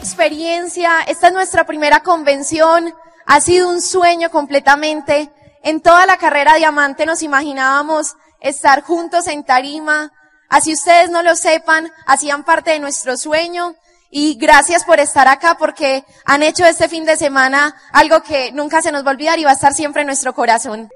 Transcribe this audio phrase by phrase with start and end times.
[0.00, 2.94] experiencia, esta es nuestra primera convención,
[3.26, 5.30] ha sido un sueño completamente.
[5.62, 10.10] En toda la carrera Diamante nos imaginábamos estar juntos en tarima,
[10.48, 13.74] así ustedes no lo sepan, hacían parte de nuestro sueño
[14.10, 18.80] y gracias por estar acá porque han hecho este fin de semana algo que nunca
[18.80, 20.90] se nos va a olvidar y va a estar siempre en nuestro corazón.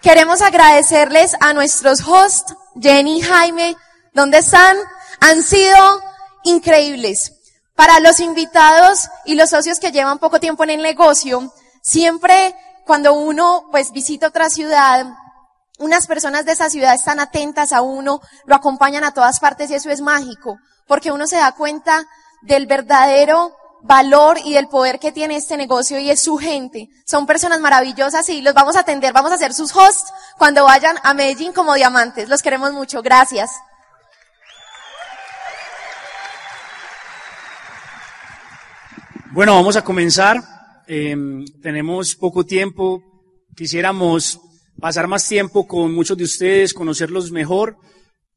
[0.00, 3.76] Queremos agradecerles a nuestros hosts, Jenny Jaime,
[4.16, 4.76] ¿dónde están?
[5.20, 6.02] Han sido
[6.42, 7.34] increíbles.
[7.76, 11.52] Para los invitados y los socios que llevan poco tiempo en el negocio,
[11.82, 12.56] siempre
[12.86, 15.06] cuando uno pues visita otra ciudad,
[15.78, 19.74] unas personas de esa ciudad están atentas a uno, lo acompañan a todas partes y
[19.74, 22.06] eso es mágico, porque uno se da cuenta
[22.40, 26.88] del verdadero valor y del poder que tiene este negocio y es su gente.
[27.04, 30.96] Son personas maravillosas y los vamos a atender, vamos a ser sus hosts cuando vayan
[31.02, 32.30] a Medellín como diamantes.
[32.30, 33.02] Los queremos mucho.
[33.02, 33.50] Gracias.
[39.36, 40.42] Bueno, vamos a comenzar.
[40.86, 43.02] Em, tenemos poco tiempo.
[43.54, 44.40] Quisiéramos
[44.80, 47.76] pasar más tiempo con muchos de ustedes, conocerlos mejor,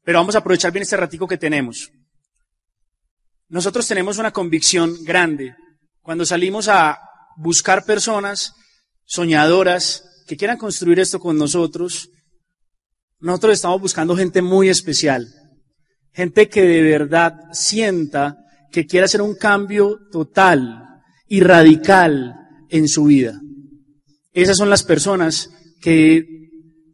[0.04, 1.90] pero vamos a aprovechar bien este ratico que tenemos.
[3.48, 5.54] Nosotros tenemos una convicción grande.
[6.02, 6.98] Cuando salimos a
[7.38, 8.52] buscar personas
[9.06, 12.10] soñadoras que quieran construir esto con nosotros,
[13.20, 15.26] nosotros estamos buscando gente muy especial,
[16.12, 18.36] gente que de verdad sienta
[18.70, 20.88] que quiere hacer un cambio total
[21.30, 22.34] y radical
[22.68, 23.40] en su vida.
[24.32, 25.48] Esas son las personas
[25.80, 26.26] que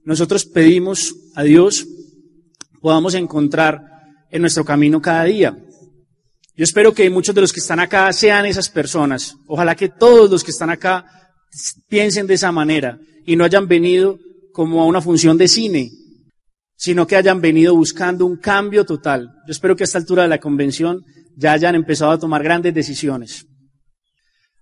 [0.04, 1.88] nosotros pedimos a Dios
[2.80, 3.80] podamos encontrar
[4.30, 5.56] en nuestro camino cada día.
[6.54, 9.34] Yo espero que muchos de los que están acá sean esas personas.
[9.46, 11.04] Ojalá que todos los que están acá
[11.88, 14.18] piensen de esa manera y no hayan venido
[14.52, 15.90] como a una función de cine,
[16.76, 19.30] sino que hayan venido buscando un cambio total.
[19.46, 21.02] Yo espero que a esta altura de la convención
[21.36, 23.46] ya hayan empezado a tomar grandes decisiones.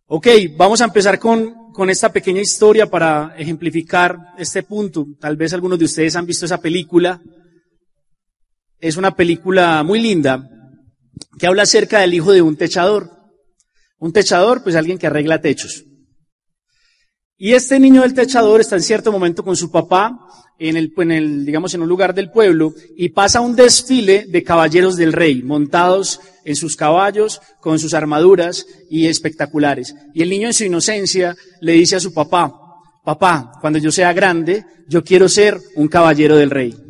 [0.07, 0.27] Ok,
[0.57, 5.07] vamos a empezar con, con esta pequeña historia para ejemplificar este punto.
[5.19, 7.23] Tal vez algunos de ustedes han visto esa película.
[8.79, 10.47] Es una película muy linda
[11.39, 13.11] que habla acerca del hijo de un techador.
[13.99, 15.85] Un techador, pues alguien que arregla techos.
[17.37, 20.19] Y este niño del techador está en cierto momento con su papá
[20.59, 24.43] en el, en el, digamos, en un lugar del pueblo y pasa un desfile de
[24.43, 29.95] caballeros del rey, montados en sus caballos, con sus armaduras y espectaculares.
[30.15, 32.55] Y el niño en su inocencia le dice a su papá,
[33.05, 36.85] papá, cuando yo sea grande, yo quiero ser un caballero del rey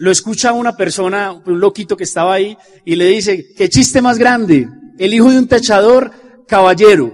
[0.00, 2.56] lo escucha una persona, un loquito que estaba ahí,
[2.86, 4.66] y le dice, qué chiste más grande,
[4.98, 6.10] el hijo de un techador,
[6.48, 7.12] caballero.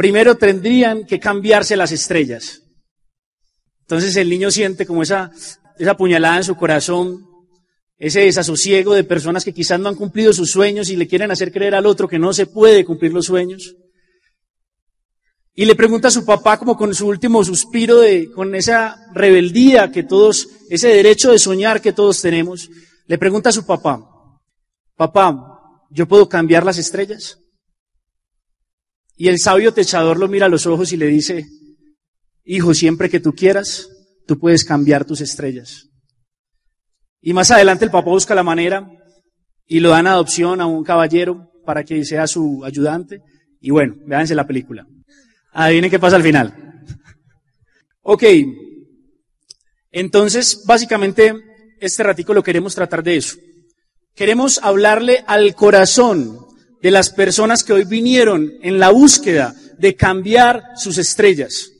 [0.00, 2.62] Primero tendrían que cambiarse las estrellas.
[3.82, 5.30] Entonces el niño siente como esa,
[5.78, 7.26] esa puñalada en su corazón,
[7.98, 11.52] ese desasosiego de personas que quizás no han cumplido sus sueños y le quieren hacer
[11.52, 13.76] creer al otro que no se puede cumplir los sueños.
[15.54, 19.92] Y le pregunta a su papá como con su último suspiro de, con esa rebeldía
[19.92, 22.70] que todos, ese derecho de soñar que todos tenemos,
[23.06, 24.00] le pregunta a su papá,
[24.96, 25.60] papá,
[25.90, 27.36] ¿yo puedo cambiar las estrellas?
[29.20, 31.46] Y el sabio techador lo mira a los ojos y le dice,
[32.42, 33.86] hijo, siempre que tú quieras,
[34.26, 35.90] tú puedes cambiar tus estrellas.
[37.20, 38.90] Y más adelante el papá busca la manera
[39.66, 43.20] y lo dan adopción a un caballero para que sea su ayudante.
[43.60, 44.86] Y bueno, véanse la película.
[45.52, 46.54] Adivinen qué pasa al final.
[48.00, 48.24] Ok.
[49.90, 51.34] Entonces, básicamente,
[51.78, 53.36] este ratico lo queremos tratar de eso.
[54.14, 56.38] Queremos hablarle al corazón
[56.82, 61.70] de las personas que hoy vinieron en la búsqueda de cambiar sus estrellas.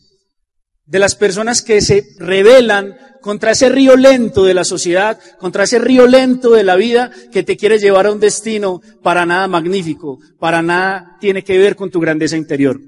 [0.85, 5.79] De las personas que se rebelan contra ese río lento de la sociedad, contra ese
[5.79, 10.19] río lento de la vida que te quiere llevar a un destino para nada magnífico,
[10.39, 12.81] para nada tiene que ver con tu grandeza interior.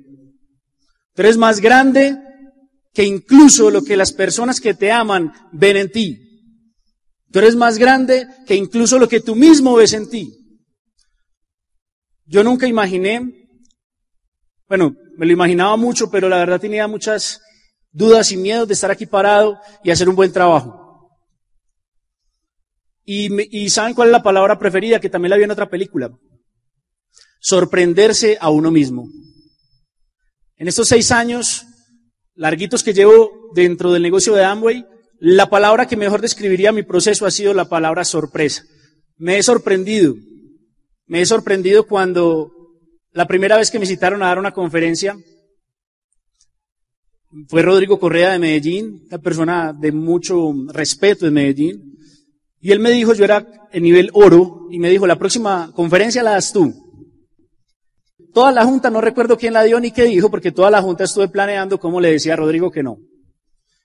[1.15, 2.19] Tú eres más grande
[2.93, 6.19] que incluso lo que las personas que te aman ven en ti.
[7.31, 10.42] Tú eres más grande que incluso lo que tú mismo ves en ti.
[12.27, 13.49] Yo nunca imaginé,
[14.69, 17.41] bueno, me lo imaginaba mucho, pero la verdad tenía muchas
[17.91, 20.83] dudas y miedos de estar aquí parado y hacer un buen trabajo.
[23.05, 25.01] Y, ¿saben cuál es la palabra preferida?
[25.01, 26.11] Que también la vi en otra película.
[27.41, 29.09] Sorprenderse a uno mismo.
[30.57, 31.67] En estos seis años
[32.35, 34.87] larguitos que llevo dentro del negocio de Amway,
[35.19, 38.63] la palabra que mejor describiría mi proceso ha sido la palabra sorpresa.
[39.17, 40.15] Me he sorprendido.
[41.07, 42.53] Me he sorprendido cuando
[43.13, 45.17] la primera vez que me citaron a dar una conferencia
[47.49, 51.97] fue Rodrigo Correa de Medellín, una persona de mucho respeto de Medellín.
[52.61, 56.23] Y él me dijo, yo era en nivel oro, y me dijo, la próxima conferencia
[56.23, 56.73] la das tú.
[58.33, 61.05] Toda la junta, no recuerdo quién la dio ni qué dijo, porque toda la junta
[61.05, 62.99] estuve planeando cómo le decía a Rodrigo que no.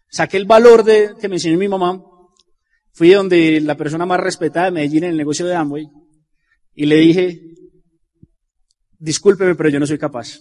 [0.10, 2.02] Saqué el valor de, que me enseñó mi mamá,
[2.94, 5.90] fui donde la persona más respetada de Medellín en el negocio de Amway,
[6.80, 7.42] y le dije,
[9.00, 10.40] discúlpeme, pero yo no soy capaz.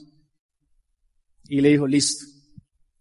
[1.48, 2.26] Y le dijo, listo,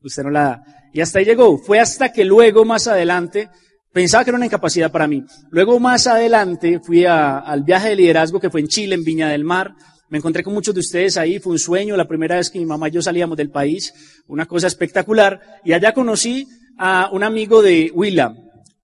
[0.01, 0.63] usted no la da.
[0.93, 1.57] Y hasta ahí llegó.
[1.57, 3.49] Fue hasta que luego, más adelante,
[3.91, 5.21] pensaba que era una incapacidad para mí.
[5.49, 9.43] Luego, más adelante, fui al viaje de liderazgo que fue en Chile, en Viña del
[9.43, 9.75] Mar.
[10.07, 12.65] Me encontré con muchos de ustedes ahí, fue un sueño, la primera vez que mi
[12.65, 13.93] mamá y yo salíamos del país,
[14.27, 15.41] una cosa espectacular.
[15.65, 16.47] Y allá conocí
[16.77, 18.37] a un amigo de Willam,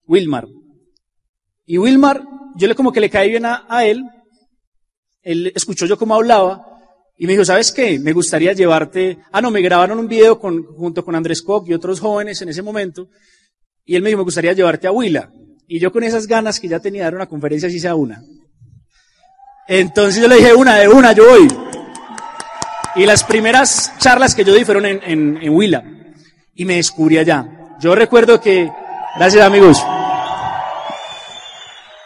[0.07, 0.45] Wilmar.
[1.65, 2.21] Y Wilmar,
[2.57, 4.03] yo le como que le caí bien a, a él,
[5.21, 6.65] él escuchó yo cómo hablaba,
[7.17, 7.99] y me dijo, ¿sabes qué?
[7.99, 11.73] Me gustaría llevarte, ah, no, me grabaron un video con, junto con Andrés Koch y
[11.73, 13.09] otros jóvenes en ese momento,
[13.85, 15.31] y él me dijo, me gustaría llevarte a Huila.
[15.67, 18.21] Y yo con esas ganas que ya tenía de dar una conferencia, así sea una.
[19.67, 21.47] Entonces yo le dije, una, de una, yo voy.
[22.95, 25.83] Y las primeras charlas que yo di fueron en, en, en Huila.
[26.55, 27.75] Y me descubrí allá.
[27.79, 28.69] Yo recuerdo que,
[29.17, 29.81] gracias amigos.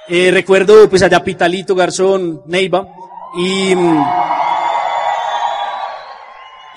[0.07, 2.87] Eh, recuerdo pues allá Pitalito, Garzón, Neiva.
[3.37, 3.73] Y,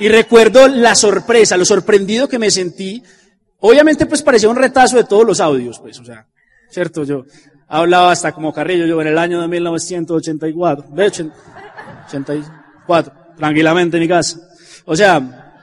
[0.01, 3.03] y recuerdo la sorpresa, lo sorprendido que me sentí.
[3.61, 6.27] Obviamente pues parecía un retazo de todos los audios, pues, o sea,
[6.71, 7.25] cierto, yo
[7.69, 11.31] hablaba hasta como Carrillo, yo en el año de 1984, de hecho,
[12.07, 14.39] 84, tranquilamente en mi casa.
[14.85, 15.55] O sea,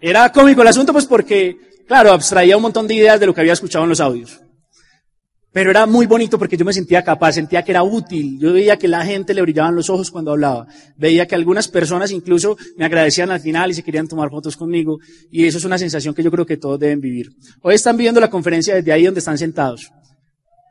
[0.00, 3.40] era cómico el asunto pues porque, claro, abstraía un montón de ideas de lo que
[3.40, 4.40] había escuchado en los audios.
[5.54, 8.40] Pero era muy bonito porque yo me sentía capaz, sentía que era útil.
[8.40, 10.66] Yo veía que la gente le brillaban los ojos cuando hablaba.
[10.96, 14.98] Veía que algunas personas incluso me agradecían al final y se querían tomar fotos conmigo.
[15.30, 17.30] Y eso es una sensación que yo creo que todos deben vivir.
[17.62, 19.92] Hoy están viendo la conferencia desde ahí donde están sentados.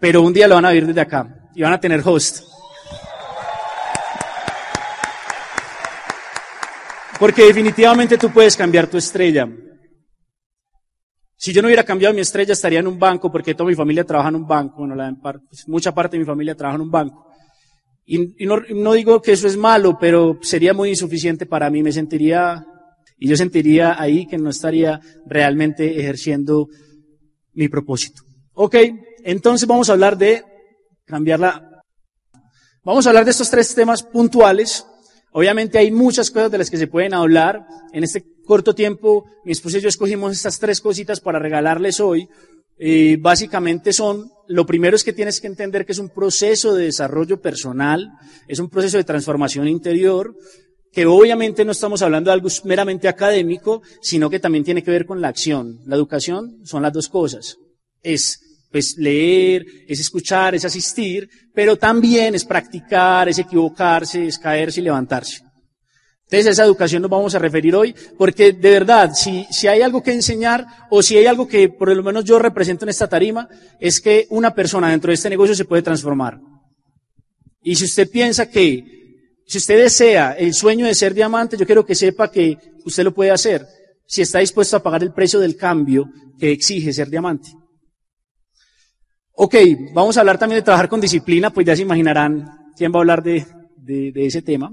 [0.01, 1.49] Pero un día lo van a vivir desde acá.
[1.55, 2.43] Y van a tener host.
[7.17, 9.47] Porque definitivamente tú puedes cambiar tu estrella.
[11.43, 14.05] Si yo no hubiera cambiado mi estrella, estaría en un banco, porque toda mi familia
[14.05, 14.77] trabaja en un banco.
[14.77, 17.27] Bueno, la, pues, mucha parte de mi familia trabaja en un banco.
[18.05, 21.83] Y, y no, no, digo que eso es malo, pero sería muy insuficiente para mí.
[21.83, 22.65] Me sentiría,
[23.17, 26.69] y yo sentiría ahí que no estaría realmente ejerciendo
[27.51, 28.21] mi propósito.
[28.53, 28.77] Ok,
[29.25, 30.45] entonces vamos a hablar de
[31.03, 31.83] cambiarla.
[32.85, 34.87] Vamos a hablar de estos tres temas puntuales.
[35.33, 37.65] Obviamente hay muchas cosas de las que se pueden hablar.
[37.91, 42.29] En este corto tiempo, mi esposa y yo escogimos estas tres cositas para regalarles hoy.
[43.19, 47.41] Básicamente son, lo primero es que tienes que entender que es un proceso de desarrollo
[47.41, 48.11] personal,
[48.47, 50.35] es un proceso de transformación interior,
[50.91, 55.05] que obviamente no estamos hablando de algo meramente académico, sino que también tiene que ver
[55.05, 55.79] con la acción.
[55.85, 57.57] La educación son las dos cosas.
[58.73, 64.83] Pues leer, es escuchar, es asistir, pero también es practicar, es equivocarse, es caerse y
[64.83, 65.43] levantarse.
[66.23, 69.83] Entonces, a esa educación nos vamos a referir hoy, porque de verdad, si, si hay
[69.83, 73.07] algo que enseñar, o si hay algo que por lo menos yo represento en esta
[73.07, 73.47] tarima,
[73.79, 76.39] es que una persona dentro de este negocio se puede transformar.
[77.61, 78.83] Y si usted piensa que,
[79.45, 83.13] si usted desea el sueño de ser diamante, yo quiero que sepa que usted lo
[83.13, 83.67] puede hacer,
[84.07, 87.49] si está dispuesto a pagar el precio del cambio que exige ser diamante.
[89.35, 89.55] Ok,
[89.93, 92.45] vamos a hablar también de trabajar con disciplina, pues ya se imaginarán
[92.77, 93.45] quién va a hablar de,
[93.77, 94.71] de, de, ese tema.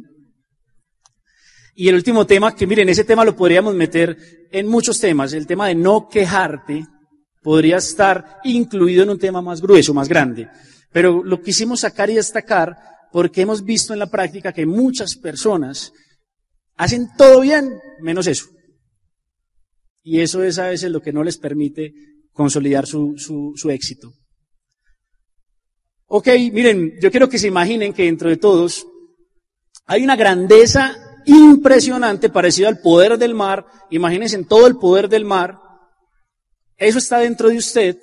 [1.74, 4.18] Y el último tema, que miren, ese tema lo podríamos meter
[4.52, 6.86] en muchos temas, el tema de no quejarte
[7.42, 10.48] podría estar incluido en un tema más grueso, más grande.
[10.92, 12.76] Pero lo quisimos sacar y destacar
[13.12, 15.90] porque hemos visto en la práctica que muchas personas
[16.76, 18.46] hacen todo bien, menos eso.
[20.02, 21.94] Y eso es a veces lo que no les permite
[22.32, 24.12] consolidar su, su, su éxito.
[26.12, 28.84] Ok, miren, yo quiero que se imaginen que dentro de todos
[29.86, 33.64] hay una grandeza impresionante parecida al poder del mar.
[33.90, 35.60] Imagínense en todo el poder del mar.
[36.76, 37.96] Eso está dentro de usted,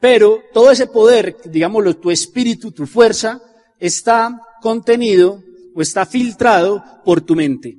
[0.00, 3.40] pero todo ese poder, digámoslo, tu espíritu, tu fuerza,
[3.78, 5.40] está contenido
[5.72, 7.76] o está filtrado por tu mente.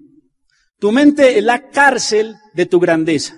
[0.79, 3.35] Tu mente es la cárcel de tu grandeza.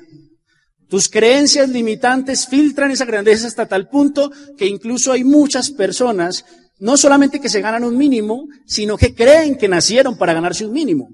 [0.87, 6.45] Tus creencias limitantes filtran esa grandeza hasta tal punto que incluso hay muchas personas,
[6.79, 10.73] no solamente que se ganan un mínimo, sino que creen que nacieron para ganarse un
[10.73, 11.09] mínimo.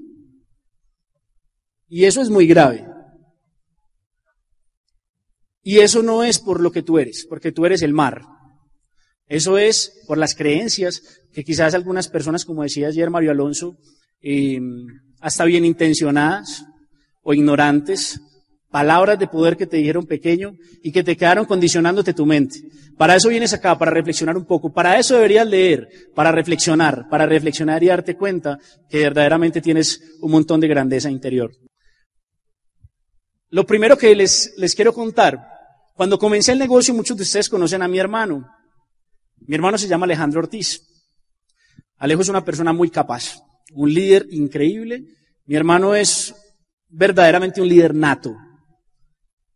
[1.87, 2.85] Y eso es muy grave.
[5.63, 8.23] Y eso no es por lo que tú eres, porque tú eres el mar.
[9.27, 11.01] Eso es por las creencias
[11.31, 13.77] que quizás algunas personas, como decía ayer Mario Alonso,
[14.21, 14.59] eh,
[15.21, 16.65] hasta bien intencionadas
[17.21, 18.19] o ignorantes,
[18.71, 22.61] palabras de poder que te dijeron pequeño y que te quedaron condicionándote tu mente.
[22.97, 24.71] Para eso vienes acá, para reflexionar un poco.
[24.71, 28.57] Para eso deberías leer, para reflexionar, para reflexionar y darte cuenta
[28.89, 31.51] que verdaderamente tienes un montón de grandeza interior.
[33.49, 35.39] Lo primero que les, les quiero contar,
[35.93, 38.47] cuando comencé el negocio, muchos de ustedes conocen a mi hermano.
[39.41, 40.87] Mi hermano se llama Alejandro Ortiz.
[41.97, 43.41] Alejo es una persona muy capaz,
[43.73, 45.03] un líder increíble.
[45.45, 46.33] Mi hermano es
[46.87, 48.35] verdaderamente un líder nato.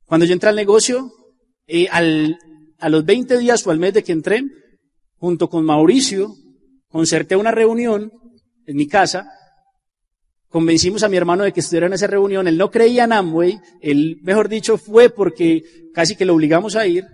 [0.06, 1.12] Cuando yo entré al negocio,
[1.68, 2.38] eh, al,
[2.80, 4.44] a los 20 días o al mes de que entré,
[5.18, 6.36] junto con Mauricio,
[6.88, 8.12] concerté una reunión
[8.66, 9.28] en mi casa,
[10.50, 13.60] convencimos a mi hermano de que estuviera en esa reunión, él no creía en Amway,
[13.82, 17.06] él, mejor dicho, fue porque casi que lo obligamos a ir,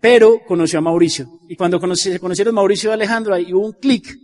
[0.00, 1.28] pero conoció a Mauricio.
[1.48, 4.18] Y cuando se conocieron Mauricio y Alejandro, ahí hubo un clic,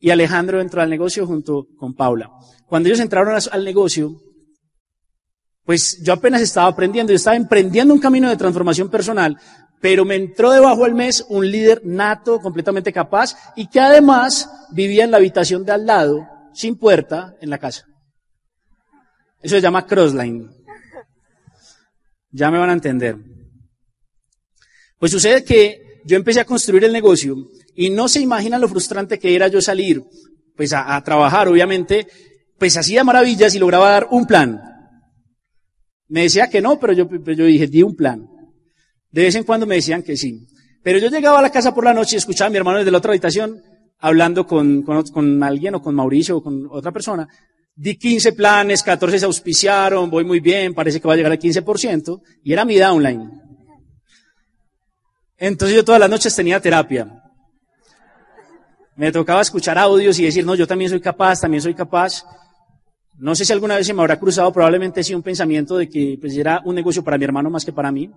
[0.00, 2.30] y Alejandro entró al negocio junto con Paula.
[2.66, 4.16] Cuando ellos entraron al negocio,
[5.64, 9.36] pues yo apenas estaba aprendiendo, yo estaba emprendiendo un camino de transformación personal,
[9.80, 15.04] pero me entró debajo del mes un líder nato, completamente capaz, y que además vivía
[15.04, 17.86] en la habitación de al lado, sin puerta, en la casa.
[19.42, 20.50] Eso se llama crossline.
[22.30, 23.16] Ya me van a entender.
[24.98, 27.36] Pues sucede que yo empecé a construir el negocio
[27.74, 30.04] y no se imaginan lo frustrante que era yo salir,
[30.56, 32.06] pues a, a trabajar, obviamente,
[32.58, 34.69] pues hacía maravillas y lograba dar un plan.
[36.10, 38.28] Me decía que no, pero yo, yo dije, di un plan.
[39.10, 40.46] De vez en cuando me decían que sí.
[40.82, 42.90] Pero yo llegaba a la casa por la noche y escuchaba a mi hermano desde
[42.90, 43.62] la otra habitación
[44.00, 47.28] hablando con, con, con alguien o con Mauricio o con otra persona.
[47.74, 51.38] Di 15 planes, 14 se auspiciaron, voy muy bien, parece que va a llegar al
[51.38, 53.30] 15%, y era mi downline.
[55.38, 57.08] Entonces yo todas las noches tenía terapia.
[58.96, 62.24] Me tocaba escuchar audios y decir, no, yo también soy capaz, también soy capaz.
[63.20, 66.16] No sé si alguna vez se me habrá cruzado, probablemente sí, un pensamiento de que
[66.18, 68.10] pues, era un negocio para mi hermano más que para mí,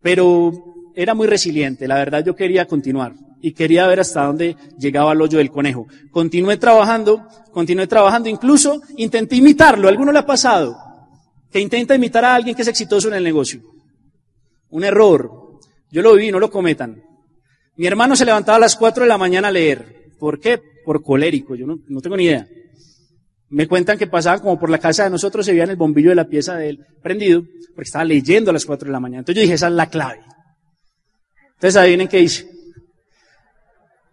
[0.00, 0.52] pero
[0.94, 5.20] era muy resiliente, la verdad yo quería continuar y quería ver hasta dónde llegaba el
[5.20, 5.88] hoyo del conejo.
[6.12, 10.76] Continué trabajando, continué trabajando, incluso intenté imitarlo, ¿alguno le ha pasado?
[11.50, 13.60] Que intenta imitar a alguien que es exitoso en el negocio.
[14.70, 15.58] Un error.
[15.90, 17.02] Yo lo vi, no lo cometan.
[17.76, 20.12] Mi hermano se levantaba a las 4 de la mañana a leer.
[20.18, 20.60] ¿Por qué?
[20.84, 22.46] Por colérico, yo no, no tengo ni idea.
[23.48, 26.16] Me cuentan que pasaban como por la casa de nosotros, se veían el bombillo de
[26.16, 27.42] la pieza de él prendido,
[27.74, 29.20] porque estaba leyendo a las 4 de la mañana.
[29.20, 30.20] Entonces yo dije, esa es la clave.
[31.54, 32.48] Entonces adivinen qué hice.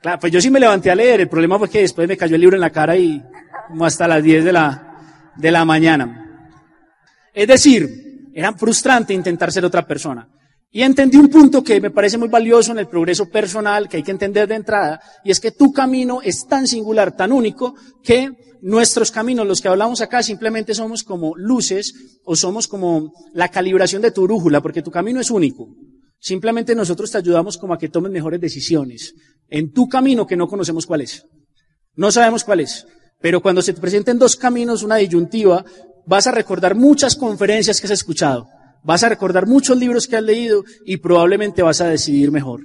[0.01, 2.35] Claro, pues yo sí me levanté a leer, el problema fue que después me cayó
[2.35, 3.23] el libro en la cara y
[3.69, 6.49] como hasta las 10 de la, de la mañana.
[7.33, 10.27] Es decir, era frustrante intentar ser otra persona.
[10.75, 14.03] Y entendí un punto que me parece muy valioso en el progreso personal, que hay
[14.03, 18.31] que entender de entrada, y es que tu camino es tan singular, tan único, que
[18.63, 21.93] nuestros caminos, los que hablamos acá, simplemente somos como luces
[22.25, 25.67] o somos como la calibración de tu brújula, porque tu camino es único.
[26.17, 29.13] Simplemente nosotros te ayudamos como a que tomes mejores decisiones
[29.49, 31.23] en tu camino que no conocemos cuál es.
[31.93, 32.87] No sabemos cuál es.
[33.21, 35.63] Pero cuando se te presenten dos caminos, una disyuntiva,
[36.07, 38.47] vas a recordar muchas conferencias que has escuchado
[38.83, 42.61] vas a recordar muchos libros que has leído y probablemente vas a decidir mejor.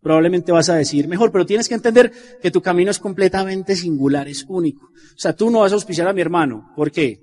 [0.00, 4.28] Probablemente vas a decidir mejor, pero tienes que entender que tu camino es completamente singular,
[4.28, 4.84] es único.
[4.86, 6.70] O sea, tú no vas a auspiciar a mi hermano.
[6.76, 7.20] ¿Por qué?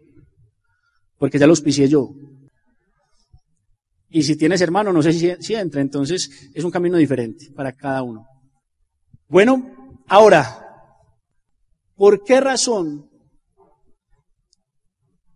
[1.18, 2.10] Porque ya lo auspicié yo.
[4.10, 7.72] Y si tienes hermano, no sé si, si entra, entonces es un camino diferente para
[7.72, 8.26] cada uno.
[9.28, 10.66] Bueno, ahora,
[11.96, 13.11] ¿por qué razón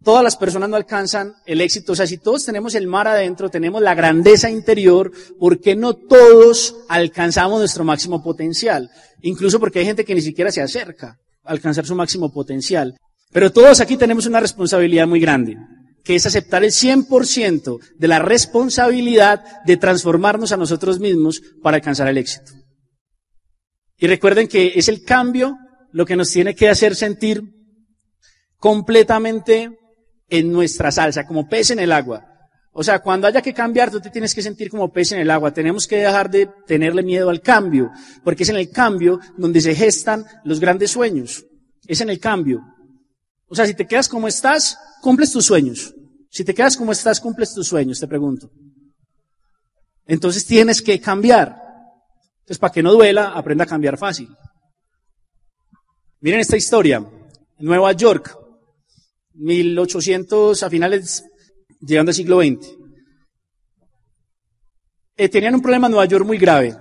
[0.05, 1.91] todas las personas no alcanzan el éxito.
[1.91, 5.95] O sea, si todos tenemos el mar adentro, tenemos la grandeza interior, ¿por qué no
[5.95, 8.89] todos alcanzamos nuestro máximo potencial?
[9.23, 12.95] Incluso porque hay gente que ni siquiera se acerca a alcanzar su máximo potencial.
[13.33, 15.57] Pero todos aquí tenemos una responsabilidad muy grande,
[16.03, 22.07] que es aceptar el 100% de la responsabilidad de transformarnos a nosotros mismos para alcanzar
[22.07, 22.53] el éxito.
[23.97, 25.57] Y recuerden que es el cambio
[25.91, 27.41] lo que nos tiene que hacer sentir
[28.57, 29.71] completamente
[30.29, 32.25] en nuestra salsa, como pez en el agua.
[32.71, 35.31] O sea, cuando haya que cambiar, tú te tienes que sentir como pez en el
[35.31, 35.53] agua.
[35.53, 37.89] Tenemos que dejar de tenerle miedo al cambio,
[38.23, 41.45] porque es en el cambio donde se gestan los grandes sueños.
[41.87, 42.61] Es en el cambio.
[43.47, 45.93] O sea, si te quedas como estás, cumples tus sueños.
[46.29, 48.51] Si te quedas como estás, cumples tus sueños, te pregunto.
[50.05, 51.55] Entonces tienes que cambiar.
[52.39, 54.27] Entonces, para que no duela, aprenda a cambiar fácil.
[56.19, 57.03] Miren esta historia.
[57.57, 58.37] Nueva York,
[59.35, 61.25] 1800 a finales,
[61.81, 62.85] llegando al siglo XX.
[65.17, 66.75] Eh, tenían un problema en Nueva York muy grave.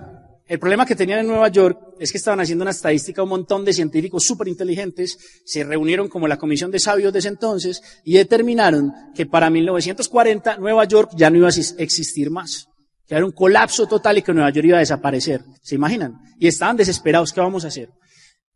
[0.47, 3.65] El problema que tenían en Nueva York es que estaban haciendo una estadística, un montón
[3.65, 8.13] de científicos súper inteligentes se reunieron como la comisión de sabios de ese entonces y
[8.13, 12.67] determinaron que para 1940 Nueva York ya no iba a existir más.
[13.07, 15.41] Que era un colapso total y que Nueva York iba a desaparecer.
[15.63, 16.15] ¿Se imaginan?
[16.39, 17.89] Y estaban desesperados, ¿qué vamos a hacer?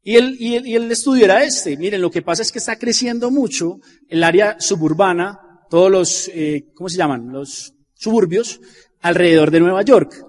[0.09, 1.77] Y el, y el, y el estudio era este.
[1.77, 5.39] Miren, lo que pasa es que está creciendo mucho el área suburbana,
[5.69, 7.31] todos los, eh, ¿cómo se llaman?
[7.31, 8.59] Los suburbios
[9.01, 10.25] alrededor de Nueva York.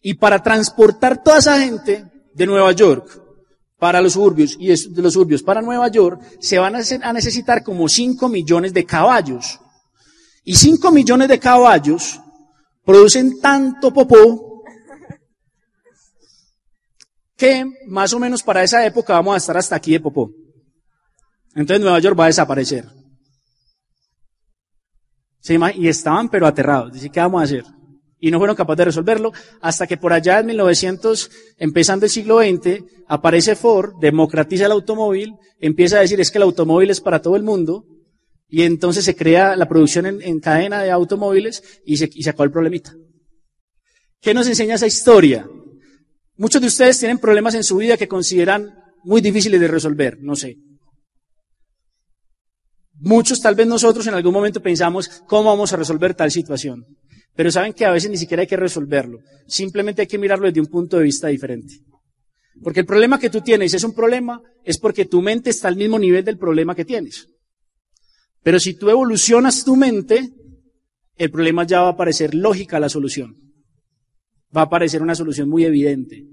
[0.00, 3.20] Y para transportar toda esa gente de Nueva York
[3.80, 7.88] para los suburbios y de los suburbios para Nueva York, se van a necesitar como
[7.88, 9.58] 5 millones de caballos.
[10.44, 12.20] Y 5 millones de caballos
[12.84, 14.53] producen tanto popó
[17.36, 20.30] que más o menos para esa época vamos a estar hasta aquí de popó.
[21.54, 22.86] Entonces Nueva York va a desaparecer.
[25.76, 26.92] Y estaban pero aterrados.
[26.92, 27.64] Dice, ¿qué vamos a hacer?
[28.18, 32.38] Y no fueron capaces de resolverlo hasta que por allá en 1900, empezando el siglo
[32.38, 37.20] XX, aparece Ford, democratiza el automóvil, empieza a decir es que el automóvil es para
[37.20, 37.84] todo el mundo,
[38.48, 42.50] y entonces se crea la producción en, cadena de automóviles y se, y se el
[42.50, 42.94] problemita.
[44.20, 45.46] ¿Qué nos enseña esa historia?
[46.36, 48.74] Muchos de ustedes tienen problemas en su vida que consideran
[49.04, 50.56] muy difíciles de resolver, no sé.
[52.94, 56.84] Muchos, tal vez nosotros en algún momento pensamos cómo vamos a resolver tal situación.
[57.36, 59.18] Pero saben que a veces ni siquiera hay que resolverlo.
[59.46, 61.74] Simplemente hay que mirarlo desde un punto de vista diferente.
[62.62, 65.76] Porque el problema que tú tienes es un problema, es porque tu mente está al
[65.76, 67.26] mismo nivel del problema que tienes.
[68.42, 70.30] Pero si tú evolucionas tu mente,
[71.16, 73.34] el problema ya va a parecer lógica la solución.
[74.56, 76.24] Va a parecer una solución muy evidente.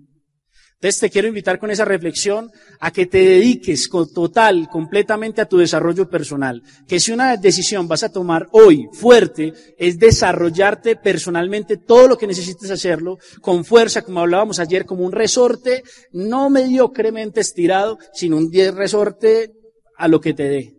[0.82, 5.46] Entonces te quiero invitar con esa reflexión a que te dediques con total, completamente a
[5.46, 6.64] tu desarrollo personal.
[6.88, 12.26] Que si una decisión vas a tomar hoy fuerte es desarrollarte personalmente todo lo que
[12.26, 18.52] necesites hacerlo con fuerza, como hablábamos ayer, como un resorte no mediocremente estirado, sino un
[18.52, 19.52] resorte
[19.98, 20.74] a lo que te dé.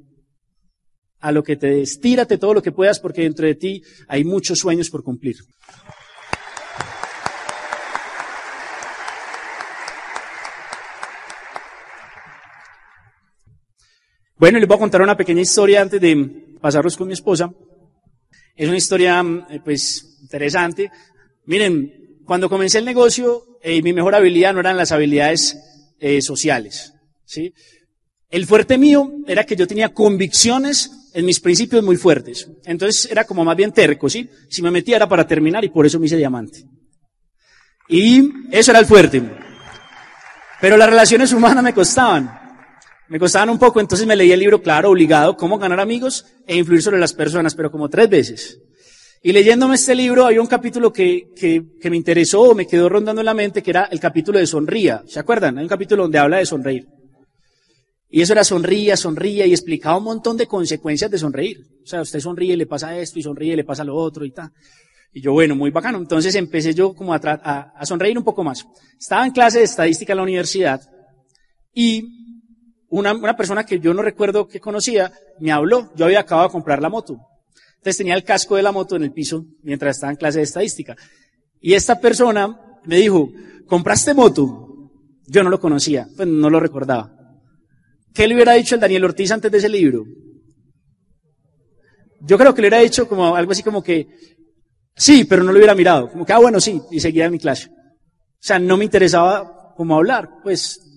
[1.20, 1.83] A lo que te dé.
[1.83, 5.37] Estírate todo lo que puedas porque dentro de ti hay muchos sueños por cumplir.
[14.42, 17.48] Bueno, les voy a contar una pequeña historia antes de pasarlos con mi esposa.
[18.57, 20.90] Es una historia, eh, pues, interesante.
[21.46, 25.57] Miren, cuando comencé el negocio, eh, mi mejor habilidad no eran las habilidades
[26.00, 26.92] eh, sociales,
[27.24, 27.55] ¿sí?
[28.31, 32.50] El fuerte mío era que yo tenía convicciones en mis principios muy fuertes.
[32.64, 34.28] Entonces era como más bien terco, ¿sí?
[34.50, 36.64] Si me metía era para terminar y por eso me hice diamante.
[37.88, 39.22] Y eso era el fuerte.
[40.61, 42.41] Pero las relaciones humanas me costaban.
[43.08, 46.56] Me costaban un poco, entonces me leí el libro, claro, obligado, Cómo ganar amigos e
[46.56, 48.58] influir sobre las personas, pero como tres veces.
[49.22, 53.20] Y leyéndome este libro, había un capítulo que, que, que me interesó, me quedó rondando
[53.20, 55.02] en la mente, que era el capítulo de sonría.
[55.06, 55.58] ¿Se acuerdan?
[55.58, 56.88] Hay un capítulo donde habla de sonreír.
[58.08, 61.58] Y eso era sonría, sonría, y explicaba un montón de consecuencias de sonreír.
[61.82, 64.50] O sea, usted sonríe, le pasa esto, y sonríe, le pasa lo otro, y tal.
[65.12, 65.98] Y yo, bueno, muy bacano.
[65.98, 68.66] Entonces empecé yo como a, a, a sonreír un poco más.
[68.98, 70.80] Estaba en clase de estadística en la universidad,
[71.74, 72.21] y
[72.92, 75.90] una, persona que yo no recuerdo que conocía me habló.
[75.96, 77.18] Yo había acabado de comprar la moto.
[77.76, 80.44] Entonces tenía el casco de la moto en el piso mientras estaba en clase de
[80.44, 80.94] estadística.
[81.59, 83.31] Y esta persona me dijo,
[83.66, 84.90] ¿compraste moto?
[85.26, 87.11] Yo no lo conocía, pues no lo recordaba.
[88.12, 90.05] ¿Qué le hubiera dicho el Daniel Ortiz antes de ese libro?
[92.20, 94.07] Yo creo que le hubiera dicho como algo así como que,
[94.94, 96.11] sí, pero no lo hubiera mirado.
[96.11, 97.70] Como que, ah, bueno, sí, y seguía en mi clase.
[97.70, 100.91] O sea, no me interesaba como hablar, pues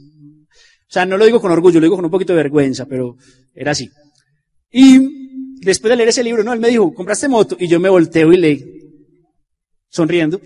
[0.95, 3.17] sea, no lo digo con orgullo, lo digo con un poquito de vergüenza, pero
[3.53, 3.89] era así.
[4.71, 7.57] Y después de leer ese libro, no, él me dijo, ¿compraste moto?
[7.59, 8.65] Y yo me volteo y le,
[9.89, 10.39] sonriendo,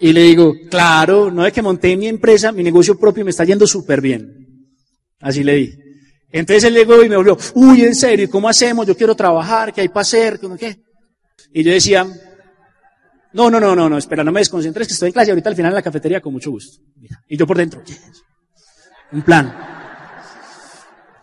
[0.00, 3.44] y le digo, claro, no es que monté mi empresa, mi negocio propio me está
[3.44, 4.68] yendo súper bien.
[5.20, 5.78] Así le dije.
[6.30, 8.86] Entonces él llegó y me volvió, uy, en serio, ¿cómo hacemos?
[8.86, 10.40] Yo quiero trabajar, ¿qué hay para hacer?
[10.58, 10.76] ¿Qué?
[11.52, 12.06] Y yo decía,
[13.32, 15.56] no, no, no, no, no, espera, no me desconcentres, que estoy en clase ahorita al
[15.56, 16.82] final en la cafetería con mucho gusto.
[17.28, 17.82] Y yo por dentro,
[19.14, 19.54] un plan.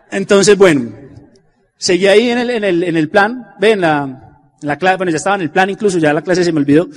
[0.09, 0.91] Entonces, bueno,
[1.77, 5.17] seguí ahí en el, en el, en el plan, ven, la, la clase, bueno, ya
[5.17, 6.87] estaba en el plan incluso, ya la clase se me olvidó,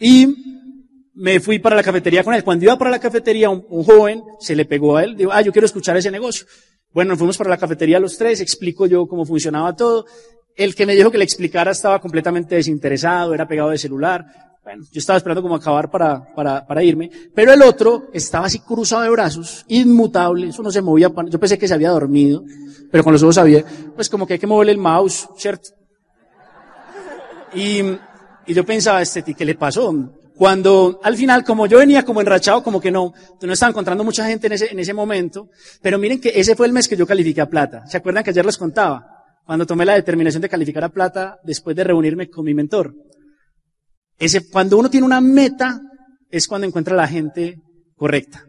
[0.00, 0.48] y
[1.14, 2.44] me fui para la cafetería con él.
[2.44, 5.52] Cuando iba para la cafetería, un, joven se le pegó a él, dijo, ah, yo
[5.52, 6.46] quiero escuchar ese negocio.
[6.92, 10.06] Bueno, fuimos para la cafetería los tres, explico yo cómo funcionaba todo.
[10.54, 14.24] El que me dijo que le explicara estaba completamente desinteresado, era pegado de celular.
[14.68, 18.58] Bueno, yo estaba esperando como acabar para, para, para irme, pero el otro estaba así
[18.58, 22.44] cruzado de brazos, inmutable, eso no se movía, yo pensé que se había dormido,
[22.90, 23.64] pero con los ojos había,
[23.96, 25.70] pues como que hay que moverle el mouse, ¿cierto?
[27.54, 27.80] Y,
[28.46, 29.90] y yo pensaba, este, ¿qué le pasó?
[30.36, 34.26] Cuando al final, como yo venía como enrachado, como que no, no estaba encontrando mucha
[34.26, 35.48] gente en ese, en ese momento,
[35.80, 37.86] pero miren que ese fue el mes que yo califiqué a plata.
[37.86, 39.14] ¿Se acuerdan que ayer les contaba?
[39.46, 42.94] Cuando tomé la determinación de calificar a plata después de reunirme con mi mentor.
[44.18, 45.80] Ese, cuando uno tiene una meta,
[46.30, 47.60] es cuando encuentra la gente
[47.96, 48.44] correcta.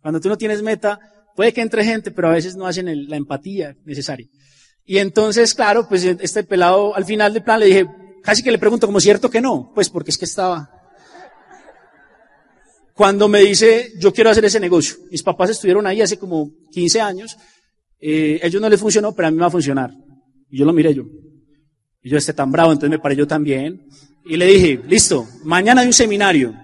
[0.00, 0.98] Cuando tú no tienes meta,
[1.36, 4.26] puede que entre gente, pero a veces no hacen la empatía necesaria.
[4.84, 7.86] Y entonces, claro, pues este pelado al final del plan le dije,
[8.22, 10.68] casi que le pregunto como cierto que no, pues porque es que estaba
[12.94, 14.96] cuando me dice, yo quiero hacer ese negocio.
[15.10, 17.36] Mis papás estuvieron ahí hace como 15 años.
[17.98, 19.90] Eh, ellos no les funcionó, pero a mí me va a funcionar.
[20.50, 21.04] Y yo lo miré yo.
[22.02, 23.86] Y yo esté tan bravo, entonces me paré yo también.
[24.24, 26.54] Y le dije, listo, mañana hay un seminario.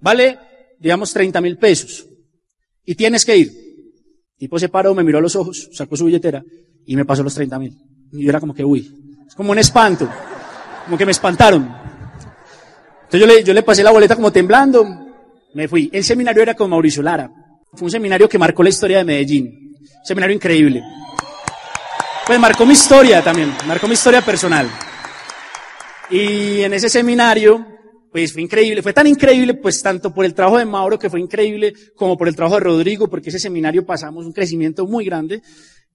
[0.00, 0.38] Vale,
[0.78, 2.06] digamos, 30 mil pesos.
[2.84, 3.48] Y tienes que ir.
[3.48, 6.42] El tipo se paró, me miró a los ojos, sacó su billetera
[6.86, 7.76] y me pasó los 30 mil.
[8.12, 8.90] Y yo era como que, uy,
[9.26, 10.08] es como un espanto.
[10.84, 11.62] Como que me espantaron.
[13.04, 14.84] Entonces yo le, yo le pasé la boleta como temblando,
[15.54, 15.90] me fui.
[15.92, 17.30] El seminario era con Mauricio Lara.
[17.72, 19.74] Fue un seminario que marcó la historia de Medellín.
[20.04, 20.82] Seminario increíble.
[22.26, 24.68] Pues marcó mi historia también, marcó mi historia personal.
[26.10, 27.66] Y en ese seminario,
[28.12, 31.20] pues fue increíble, fue tan increíble, pues tanto por el trabajo de Mauro, que fue
[31.20, 35.42] increíble, como por el trabajo de Rodrigo, porque ese seminario pasamos un crecimiento muy grande,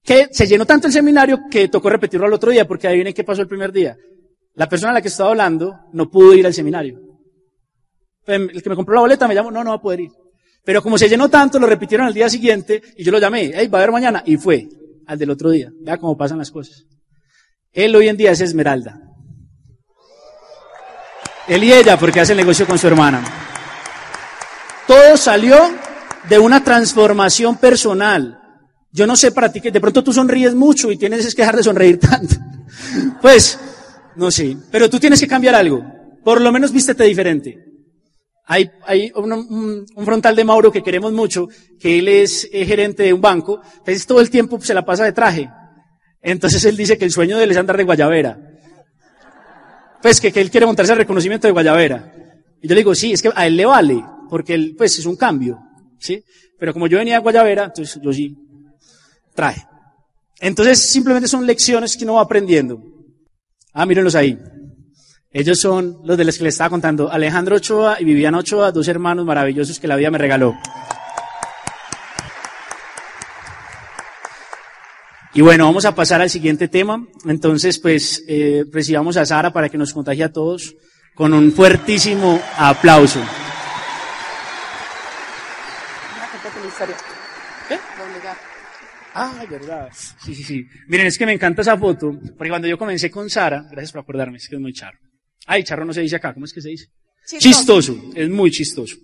[0.02, 3.14] que se llenó tanto el seminario que tocó repetirlo al otro día, porque ahí viene
[3.14, 3.96] qué pasó el primer día.
[4.54, 7.00] La persona a la que estaba hablando no pudo ir al seminario.
[8.26, 10.10] El que me compró la boleta me llamó, no, no va a poder ir.
[10.64, 13.66] Pero como se llenó tanto, lo repitieron al día siguiente y yo lo llamé, hey,
[13.66, 14.22] va a haber mañana.
[14.26, 14.68] Y fue
[15.06, 15.72] al del otro día.
[15.80, 16.84] Vea cómo pasan las cosas.
[17.72, 19.11] Él hoy en día es Esmeralda.
[21.48, 23.22] Él y ella, porque hace el negocio con su hermana.
[24.86, 25.56] Todo salió
[26.28, 28.38] de una transformación personal.
[28.92, 31.56] Yo no sé para ti que de pronto tú sonríes mucho y tienes que dejar
[31.56, 32.36] de sonreír tanto.
[33.20, 33.58] Pues,
[34.16, 34.56] no sé.
[34.70, 35.84] Pero tú tienes que cambiar algo.
[36.24, 37.58] Por lo menos vístete diferente.
[38.44, 43.12] Hay, hay un, frontal de Mauro que queremos mucho, que él es eh, gerente de
[43.12, 45.48] un banco, entonces todo el tiempo se la pasa de traje.
[46.20, 48.51] Entonces él dice que el sueño de él es andar de guayabera.
[50.02, 52.12] Pues que, que él quiere montarse al reconocimiento de guayabera.
[52.60, 55.06] Y yo le digo, sí, es que a él le vale, porque él, pues es
[55.06, 55.58] un cambio,
[55.98, 56.22] ¿sí?
[56.58, 58.36] Pero como yo venía de guayabera, entonces yo sí
[59.34, 59.62] traje.
[60.40, 62.82] Entonces simplemente son lecciones que uno va aprendiendo.
[63.72, 64.38] Ah, mírenlos ahí.
[65.30, 68.86] Ellos son los de los que les estaba contando, Alejandro Ochoa y Viviana Ochoa, dos
[68.88, 70.54] hermanos maravillosos que la vida me regaló.
[75.34, 77.06] Y bueno, vamos a pasar al siguiente tema.
[77.24, 80.74] Entonces, pues, eh, recibamos a Sara para que nos contagie a todos
[81.14, 83.20] con un fuertísimo aplauso.
[87.68, 87.78] ¿Qué?
[89.14, 89.90] Ah, verdad.
[90.22, 90.66] Sí, sí, sí.
[90.88, 94.02] Miren, es que me encanta esa foto, porque cuando yo comencé con Sara, gracias por
[94.02, 94.98] acordarme, es que es muy charro.
[95.46, 96.88] Ay, charro no se dice acá, ¿cómo es que se dice?
[97.38, 98.96] Chistoso, es muy chistoso.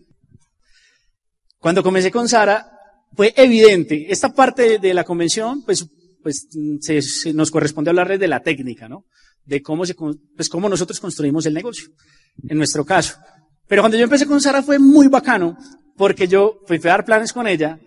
[1.59, 2.71] Cuando comencé con Sara,
[3.15, 5.87] fue evidente, esta parte de la convención, pues,
[6.23, 6.49] pues
[6.81, 9.05] se, nos corresponde hablarles de la técnica, ¿no?
[9.45, 11.89] De cómo se, pues cómo nosotros construimos el negocio,
[12.49, 13.17] en nuestro caso.
[13.67, 15.57] Pero cuando yo empecé con Sara fue muy bacano,
[15.97, 17.79] porque yo fui a dar planes con ella,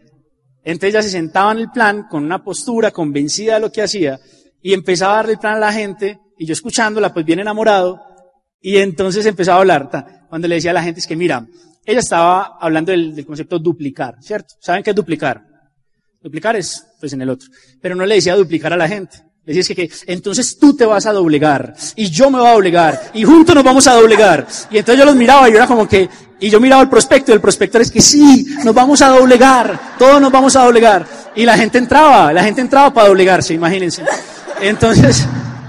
[0.63, 4.19] entonces ella se sentaba en el plan con una postura convencida de lo que hacía,
[4.61, 7.99] y empezaba a darle el plan a la gente, y yo escuchándola, pues bien enamorado,
[8.61, 9.89] y entonces empezó a hablar,
[10.29, 11.47] cuando le decía a la gente, es que mira,
[11.83, 14.53] ella estaba hablando del, concepto duplicar, ¿cierto?
[14.59, 15.43] ¿Saben qué es duplicar?
[16.21, 17.49] Duplicar es, pues en el otro.
[17.81, 19.17] Pero no le decía duplicar a la gente.
[19.43, 22.53] Le decía que, que, entonces tú te vas a doblegar, y yo me voy a
[22.53, 24.45] doblegar, y juntos nos vamos a doblegar.
[24.69, 26.07] Y entonces yo los miraba y era como que,
[26.39, 29.97] y yo miraba el prospecto, y el prospector es que sí, nos vamos a doblegar,
[29.97, 31.07] todos nos vamos a doblegar.
[31.35, 34.03] Y la gente entraba, la gente entraba para doblegarse, imagínense.
[34.61, 35.25] Entonces,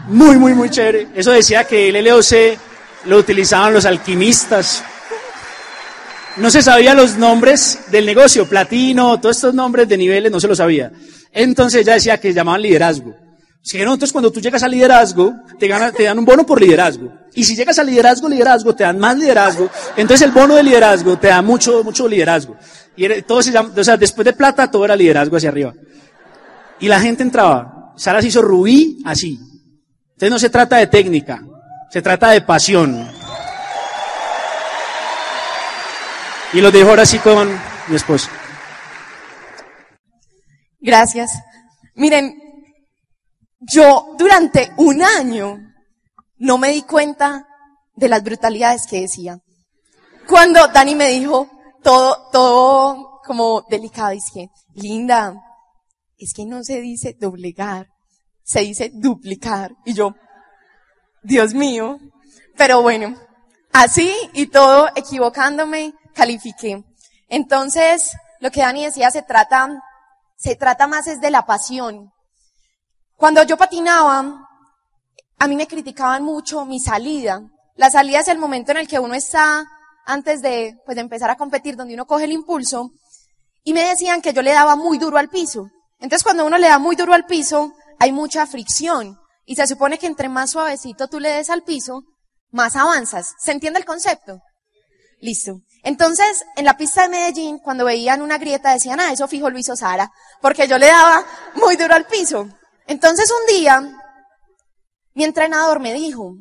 [0.08, 1.08] muy, muy, muy chévere.
[1.14, 2.58] Eso decía que el LOC
[3.06, 4.84] lo utilizaban los alquimistas.
[6.36, 10.48] No se sabía los nombres del negocio, platino, todos estos nombres de niveles no se
[10.48, 10.90] los sabía.
[11.30, 13.14] Entonces ella decía que llamaban liderazgo.
[13.64, 17.12] Si no, entonces cuando tú llegas al liderazgo, te, dan un bono por liderazgo.
[17.34, 19.70] Y si llegas al liderazgo, liderazgo, te dan más liderazgo.
[19.96, 22.56] Entonces el bono de liderazgo te da mucho, mucho liderazgo.
[22.96, 25.74] Y todo se llama, o sea, después de plata, todo era liderazgo hacia arriba.
[26.80, 27.92] Y la gente entraba.
[27.96, 29.38] Sara se hizo rubí así.
[30.14, 31.40] Entonces no se trata de técnica.
[31.90, 33.08] Se trata de pasión.
[36.52, 37.48] Y lo dejo ahora sí con
[37.88, 38.28] mi esposo.
[40.80, 41.30] Gracias.
[41.94, 42.38] Miren,
[43.60, 45.58] yo durante un año
[46.36, 47.46] no me di cuenta
[47.94, 49.38] de las brutalidades que decía.
[50.26, 51.48] Cuando Dani me dijo
[51.82, 55.34] todo, todo como delicado, dije, linda,
[56.18, 57.88] es que no se dice doblegar,
[58.42, 59.72] se dice duplicar.
[59.84, 60.14] Y yo,
[61.22, 61.98] Dios mío.
[62.56, 63.16] Pero bueno,
[63.72, 66.84] Así y todo, equivocándome, califiqué.
[67.28, 69.68] Entonces, lo que Dani decía se trata,
[70.36, 72.12] se trata más es de la pasión.
[73.16, 74.48] Cuando yo patinaba,
[75.38, 77.42] a mí me criticaban mucho mi salida.
[77.76, 79.64] La salida es el momento en el que uno está
[80.04, 82.90] antes de, pues, de empezar a competir, donde uno coge el impulso.
[83.64, 85.68] Y me decían que yo le daba muy duro al piso.
[86.00, 89.18] Entonces, cuando uno le da muy duro al piso, hay mucha fricción.
[89.44, 92.02] Y se supone que entre más suavecito tú le des al piso,
[92.50, 93.34] más avanzas.
[93.38, 94.40] ¿Se entiende el concepto?
[95.20, 95.60] Listo.
[95.82, 99.58] Entonces, en la pista de Medellín, cuando veían una grieta, decían, ah, eso fijo lo
[99.58, 102.48] hizo Sara, porque yo le daba muy duro al piso.
[102.86, 103.82] Entonces, un día,
[105.14, 106.34] mi entrenador me dijo,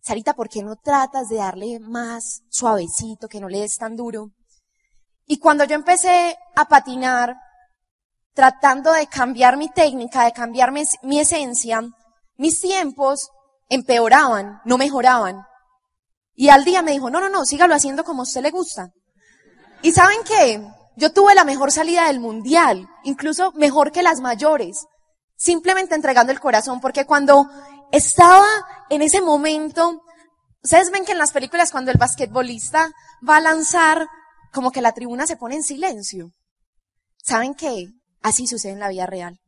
[0.00, 4.30] Sarita, ¿por qué no tratas de darle más suavecito, que no le des tan duro?
[5.26, 7.34] Y cuando yo empecé a patinar,
[8.32, 11.82] tratando de cambiar mi técnica, de cambiar mi esencia,
[12.36, 13.28] mis tiempos
[13.68, 15.44] empeoraban, no mejoraban.
[16.40, 18.92] Y al día me dijo, no, no, no, sígalo haciendo como a usted le gusta.
[19.82, 20.64] ¿Y saben qué?
[20.96, 24.86] Yo tuve la mejor salida del mundial, incluso mejor que las mayores,
[25.34, 27.48] simplemente entregando el corazón, porque cuando
[27.90, 28.46] estaba
[28.88, 30.00] en ese momento,
[30.62, 32.88] ustedes ven que en las películas cuando el basquetbolista
[33.28, 34.06] va a lanzar,
[34.52, 36.30] como que la tribuna se pone en silencio.
[37.16, 37.86] ¿Saben qué?
[38.22, 39.40] Así sucede en la vida real.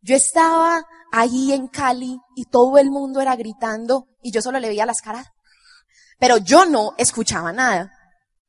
[0.00, 4.68] Yo estaba ahí en Cali y todo el mundo era gritando y yo solo le
[4.68, 5.26] veía las caras.
[6.18, 7.92] Pero yo no escuchaba nada.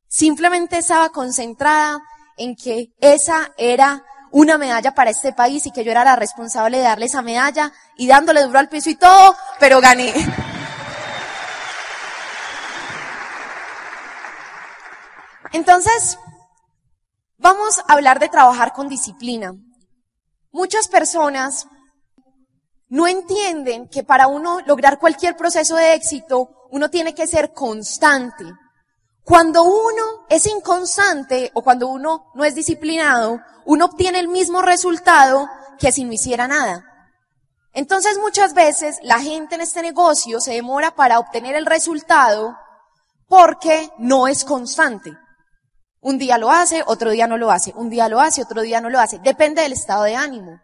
[0.08, 2.00] Simplemente estaba concentrada
[2.36, 6.78] en que esa era una medalla para este país y que yo era la responsable
[6.78, 10.12] de darle esa medalla y dándole duro al piso y todo, pero gané.
[15.52, 16.18] Entonces,
[17.38, 19.54] vamos a hablar de trabajar con disciplina.
[20.50, 21.68] Muchas personas
[22.88, 28.44] no entienden que para uno lograr cualquier proceso de éxito, uno tiene que ser constante.
[29.22, 35.48] Cuando uno es inconstante o cuando uno no es disciplinado, uno obtiene el mismo resultado
[35.78, 36.84] que si no hiciera nada.
[37.74, 42.56] Entonces muchas veces la gente en este negocio se demora para obtener el resultado
[43.28, 45.12] porque no es constante.
[46.00, 47.72] Un día lo hace, otro día no lo hace.
[47.76, 49.20] Un día lo hace, otro día no lo hace.
[49.20, 50.60] Depende del estado de ánimo.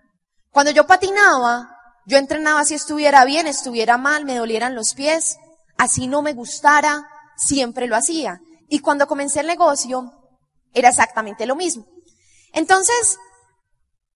[0.51, 1.71] Cuando yo patinaba,
[2.05, 5.39] yo entrenaba si estuviera bien, estuviera mal, me dolieran los pies,
[5.81, 8.41] así no me gustara, siempre lo hacía.
[8.69, 10.13] Y cuando comencé el negocio,
[10.73, 11.87] era exactamente lo mismo.
[12.53, 13.19] Entonces,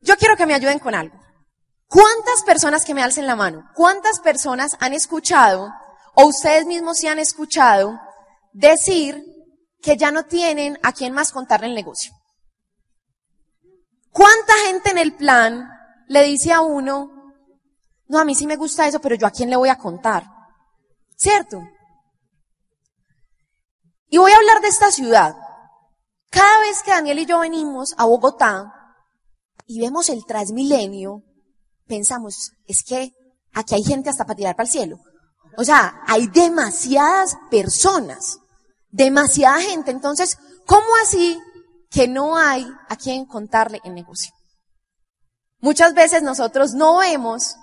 [0.01, 1.19] yo quiero que me ayuden con algo.
[1.89, 3.65] ¿Cuántas personas que me alcen la mano?
[3.75, 5.71] ¿Cuántas personas han escuchado,
[6.15, 7.99] o ustedes mismos se han escuchado,
[8.53, 9.23] decir
[9.85, 12.13] que ya no tienen a quién más contarle el negocio.
[14.11, 15.69] ¿Cuánta gente en el plan
[16.09, 17.11] le dice a uno,
[18.07, 20.25] no, a mí sí me gusta eso, pero yo a quién le voy a contar?
[21.17, 21.61] ¿Cierto?
[24.09, 25.35] Y voy a hablar de esta ciudad.
[26.31, 28.73] Cada vez que Daniel y yo venimos a Bogotá
[29.67, 31.23] y vemos el Transmilenio,
[31.87, 33.13] pensamos, es que
[33.53, 34.99] aquí hay gente hasta para tirar para el cielo.
[35.57, 38.41] O sea, hay demasiadas personas
[38.95, 39.91] demasiada gente.
[39.91, 41.39] Entonces, ¿cómo así
[41.91, 44.33] que no hay a quien contarle el negocio?
[45.59, 47.57] Muchas veces nosotros no vemos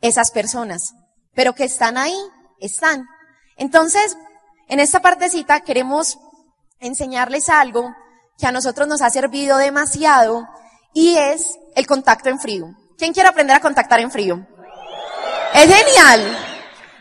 [0.00, 0.92] esas personas,
[1.34, 2.16] pero que están ahí,
[2.60, 3.06] están.
[3.56, 4.16] Entonces,
[4.68, 6.18] en esta partecita queremos
[6.78, 7.94] enseñarles algo
[8.38, 10.48] que a nosotros nos ha servido demasiado
[10.94, 12.74] y es el contacto en frío.
[12.96, 14.46] ¿Quién quiere aprender a contactar en frío?
[15.54, 16.38] Es genial.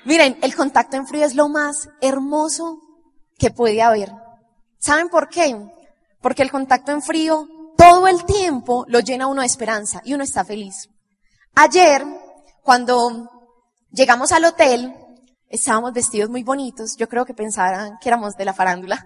[0.05, 2.79] Miren, el contacto en frío es lo más hermoso
[3.37, 4.11] que puede haber.
[4.79, 5.55] ¿Saben por qué?
[6.21, 10.23] Porque el contacto en frío todo el tiempo lo llena uno de esperanza y uno
[10.23, 10.89] está feliz.
[11.55, 12.05] Ayer,
[12.61, 13.29] cuando
[13.91, 14.93] llegamos al hotel,
[15.49, 19.05] estábamos vestidos muy bonitos, yo creo que pensaran que éramos de la farándula.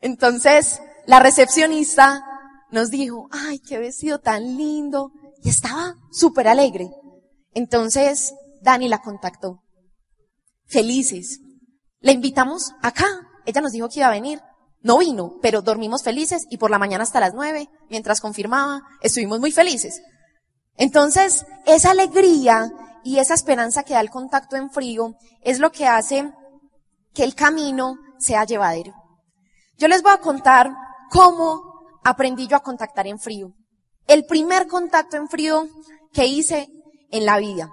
[0.00, 2.24] Entonces, la recepcionista
[2.70, 6.90] nos dijo, ay, qué vestido tan lindo, y estaba súper alegre.
[7.52, 9.62] Entonces, Dani la contactó.
[10.66, 11.40] Felices.
[12.00, 13.06] La invitamos acá,
[13.44, 14.40] ella nos dijo que iba a venir.
[14.80, 19.38] No vino, pero dormimos felices y por la mañana hasta las nueve, mientras confirmaba, estuvimos
[19.38, 20.02] muy felices.
[20.76, 22.72] Entonces, esa alegría
[23.04, 26.32] y esa esperanza que da el contacto en frío es lo que hace
[27.14, 28.92] que el camino sea llevadero.
[29.78, 30.70] Yo les voy a contar
[31.10, 31.62] cómo
[32.04, 33.52] aprendí yo a contactar en frío.
[34.06, 35.68] El primer contacto en frío
[36.12, 36.68] que hice
[37.10, 37.70] en la vida.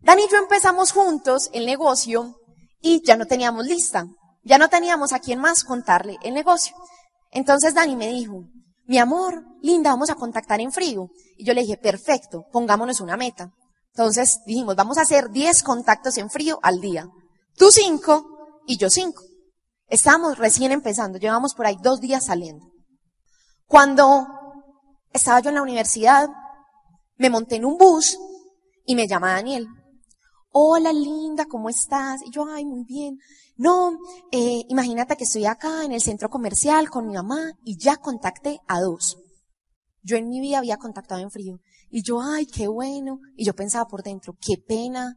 [0.00, 2.36] Dani y yo empezamos juntos el negocio
[2.80, 4.06] y ya no teníamos lista.
[4.42, 6.74] Ya no teníamos a quién más contarle el negocio.
[7.30, 8.44] Entonces Dani me dijo,
[8.86, 11.10] mi amor, linda, vamos a contactar en frío.
[11.36, 13.52] Y yo le dije, perfecto, pongámonos una meta.
[13.94, 17.08] Entonces dijimos, vamos a hacer 10 contactos en frío al día.
[17.56, 19.22] Tú 5 y yo 5.
[19.88, 22.70] Estábamos recién empezando, llevamos por ahí dos días saliendo.
[23.66, 24.26] Cuando
[25.12, 26.28] estaba yo en la universidad,
[27.16, 28.18] me monté en un bus
[28.86, 29.66] y me llama Daniel.
[30.52, 32.20] Hola linda, ¿cómo estás?
[32.24, 33.18] Y yo, ay, muy bien.
[33.56, 33.98] No,
[34.32, 38.60] eh, imagínate que estoy acá en el centro comercial con mi mamá y ya contacté
[38.66, 39.18] a dos.
[40.02, 41.60] Yo en mi vida había contactado en frío.
[41.90, 43.18] Y yo, ay, qué bueno.
[43.36, 45.16] Y yo pensaba por dentro, qué pena.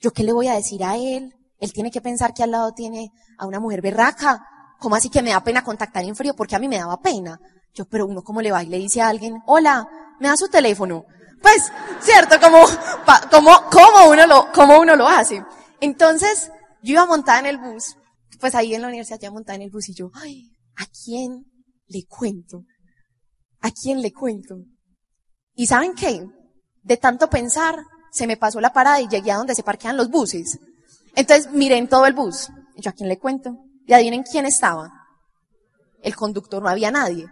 [0.00, 1.34] ¿Yo qué le voy a decir a él?
[1.58, 4.46] Él tiene que pensar que al lado tiene a una mujer berraca.
[4.78, 6.34] ¿Cómo así que me da pena contactar en frío?
[6.34, 7.38] Porque a mí me daba pena.
[7.74, 9.88] Yo, pero uno cómo le va y le dice a alguien, hola,
[10.20, 11.04] me da su teléfono.
[11.42, 12.64] Pues, cierto, como,
[13.30, 15.42] como, como uno lo, como uno lo hace.
[15.80, 16.50] Entonces,
[16.82, 17.96] yo iba montada en el bus,
[18.40, 21.44] pues ahí en la universidad ya montada en el bus y yo, ay, ¿a quién
[21.86, 22.62] le cuento?
[23.60, 24.56] ¿A quién le cuento?
[25.54, 26.26] ¿Y saben qué?
[26.82, 27.78] De tanto pensar,
[28.10, 30.58] se me pasó la parada y llegué a donde se parquean los buses.
[31.14, 32.48] Entonces miré en todo el bus.
[32.76, 33.56] Y yo, ¿a quién le cuento?
[33.86, 34.90] Y adivinen quién estaba.
[36.02, 37.26] El conductor, no había nadie.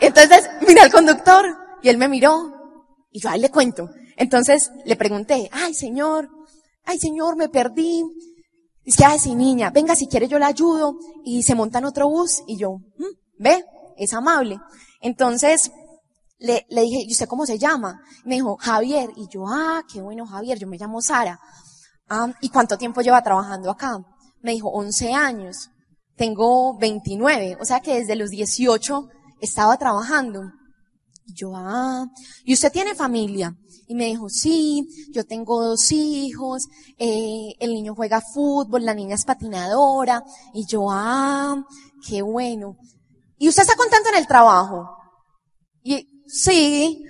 [0.00, 1.44] Entonces miré al conductor
[1.82, 2.52] y él me miró
[3.10, 3.90] y yo a él le cuento.
[4.16, 6.28] Entonces le pregunté, ay señor,
[6.84, 8.02] ay señor, me perdí.
[8.84, 10.96] Dice, ay sí niña, venga si quiere yo la ayudo.
[11.24, 13.64] Y se monta en otro bus y yo, mm, ve,
[13.96, 14.58] es amable.
[15.00, 15.70] Entonces
[16.42, 18.00] le, le dije, ¿y usted cómo se llama?
[18.24, 19.10] Me dijo, Javier.
[19.16, 21.38] Y yo, ah, qué bueno Javier, yo me llamo Sara.
[22.08, 23.98] Ah, ¿y cuánto tiempo lleva trabajando acá?
[24.42, 25.70] Me dijo, 11 años.
[26.16, 29.08] Tengo 29, o sea que desde los 18
[29.40, 30.42] estaba trabajando.
[31.24, 32.06] Y yo, ah,
[32.44, 33.56] ¿y usted tiene familia?
[33.86, 36.66] Y me dijo, sí, yo tengo dos hijos,
[36.98, 40.22] eh, el niño juega fútbol, la niña es patinadora.
[40.52, 41.56] Y yo, ah,
[42.06, 42.76] qué bueno.
[43.38, 45.01] ¿Y usted está contento en el trabajo?
[46.32, 47.04] Sí,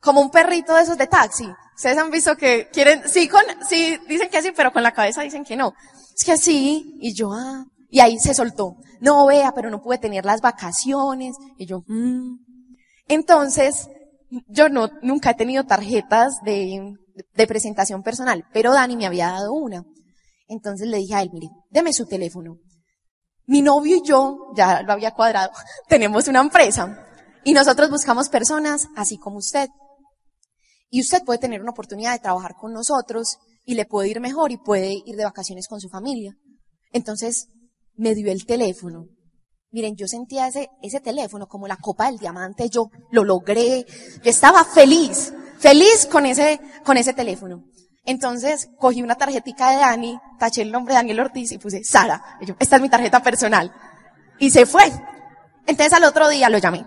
[0.00, 1.46] como un perrito de esos de taxi.
[1.76, 5.22] Ustedes han visto que quieren, sí, con, sí, dicen que sí, pero con la cabeza
[5.22, 5.72] dicen que no.
[6.12, 8.74] Es que sí, y yo, ah, y ahí se soltó.
[9.00, 11.36] No, vea, pero no pude tener las vacaciones.
[11.56, 12.36] Y yo, mmm.
[13.06, 13.88] Entonces,
[14.48, 16.94] yo no, nunca he tenido tarjetas de,
[17.32, 19.84] de presentación personal, pero Dani me había dado una.
[20.48, 22.56] Entonces le dije a él, mire, deme su teléfono.
[23.46, 25.52] Mi novio y yo, ya lo había cuadrado,
[25.88, 27.03] tenemos una empresa
[27.44, 29.68] y nosotros buscamos personas así como usted.
[30.90, 34.52] Y usted puede tener una oportunidad de trabajar con nosotros y le puede ir mejor
[34.52, 36.36] y puede ir de vacaciones con su familia.
[36.92, 37.48] Entonces
[37.96, 39.08] me dio el teléfono
[39.74, 43.84] Miren, yo sentía ese, ese teléfono como la copa del diamante, yo lo logré,
[44.22, 47.64] yo estaba feliz, feliz con ese, con ese teléfono.
[48.04, 52.22] Entonces, cogí una tarjetita de Dani, taché el nombre de Daniel Ortiz y puse Sara.
[52.40, 53.74] Y yo, esta es mi tarjeta personal.
[54.38, 54.84] Y se fue.
[55.66, 56.86] Entonces al otro día lo llamé.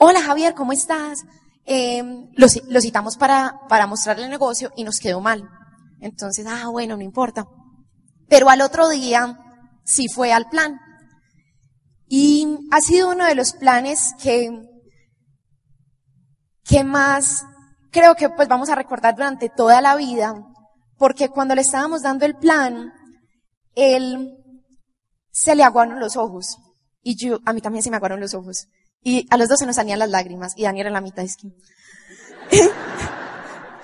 [0.00, 1.24] Hola Javier, ¿cómo estás?
[1.66, 5.42] Lo, lo citamos para, para mostrarle el negocio y nos quedó mal.
[6.00, 7.46] Entonces, ah, bueno, no importa.
[8.28, 9.36] Pero al otro día
[9.84, 10.78] sí fue al plan.
[12.06, 14.48] Y ha sido uno de los planes que,
[16.62, 17.44] que más
[17.90, 20.32] creo que pues vamos a recordar durante toda la vida,
[20.96, 22.92] porque cuando le estábamos dando el plan,
[23.74, 24.32] él
[25.32, 26.56] se le aguaron los ojos.
[27.02, 28.68] Y yo, a mí también se me aguaron los ojos.
[29.08, 30.52] Y a los dos se nos salían las lágrimas.
[30.54, 31.48] Y Daniel en la mitad es que...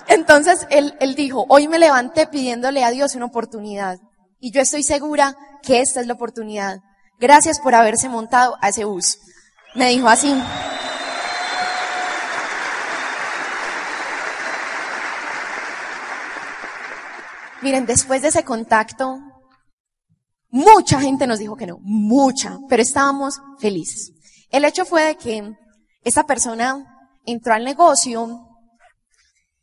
[0.07, 3.97] Entonces él, él dijo, hoy me levanté pidiéndole a Dios una oportunidad.
[4.39, 6.77] Y yo estoy segura que esta es la oportunidad.
[7.19, 9.17] Gracias por haberse montado a ese bus.
[9.73, 10.31] Me dijo así.
[17.63, 19.17] Miren, después de ese contacto,
[20.51, 24.14] mucha gente nos dijo que no, mucha, pero estábamos felices.
[24.55, 25.53] El hecho fue de que
[26.05, 28.47] esa persona entró al negocio,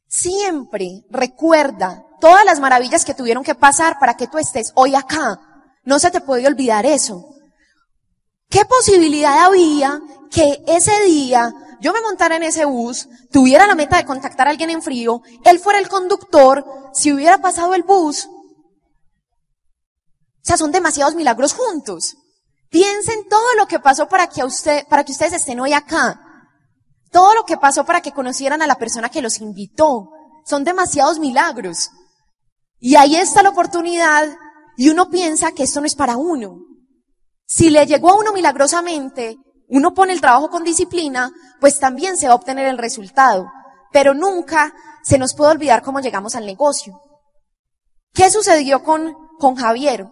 [0.07, 5.41] siempre recuerda todas las maravillas que tuvieron que pasar para que tú estés hoy acá.
[5.85, 7.25] No se te puede olvidar eso.
[8.51, 9.99] ¿Qué posibilidad había
[10.31, 11.51] que ese día
[11.81, 15.23] yo me montara en ese bus, tuviera la meta de contactar a alguien en frío,
[15.47, 18.27] él fuera el conductor, si hubiera pasado el bus?
[18.27, 18.31] O
[20.43, 22.19] sea, son demasiados milagros juntos.
[22.73, 26.19] Piensen todo lo que pasó para que usted, para que ustedes estén hoy acá.
[27.11, 30.09] Todo lo que pasó para que conocieran a la persona que los invitó.
[30.47, 31.91] Son demasiados milagros.
[32.79, 34.27] Y ahí está la oportunidad
[34.79, 36.61] y uno piensa que esto no es para uno.
[37.45, 39.37] Si le llegó a uno milagrosamente,
[39.69, 43.53] uno pone el trabajo con disciplina, pues también se va a obtener el resultado.
[43.93, 46.99] Pero nunca se nos puede olvidar cómo llegamos al negocio.
[48.15, 50.07] ¿Qué sucedió con, con Javier?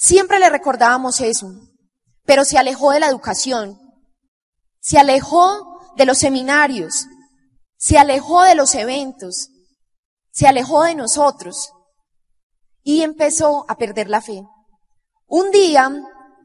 [0.00, 1.50] Siempre le recordábamos eso,
[2.24, 3.80] pero se alejó de la educación,
[4.78, 7.06] se alejó de los seminarios,
[7.76, 9.48] se alejó de los eventos,
[10.30, 11.72] se alejó de nosotros
[12.84, 14.40] y empezó a perder la fe.
[15.26, 15.90] Un día,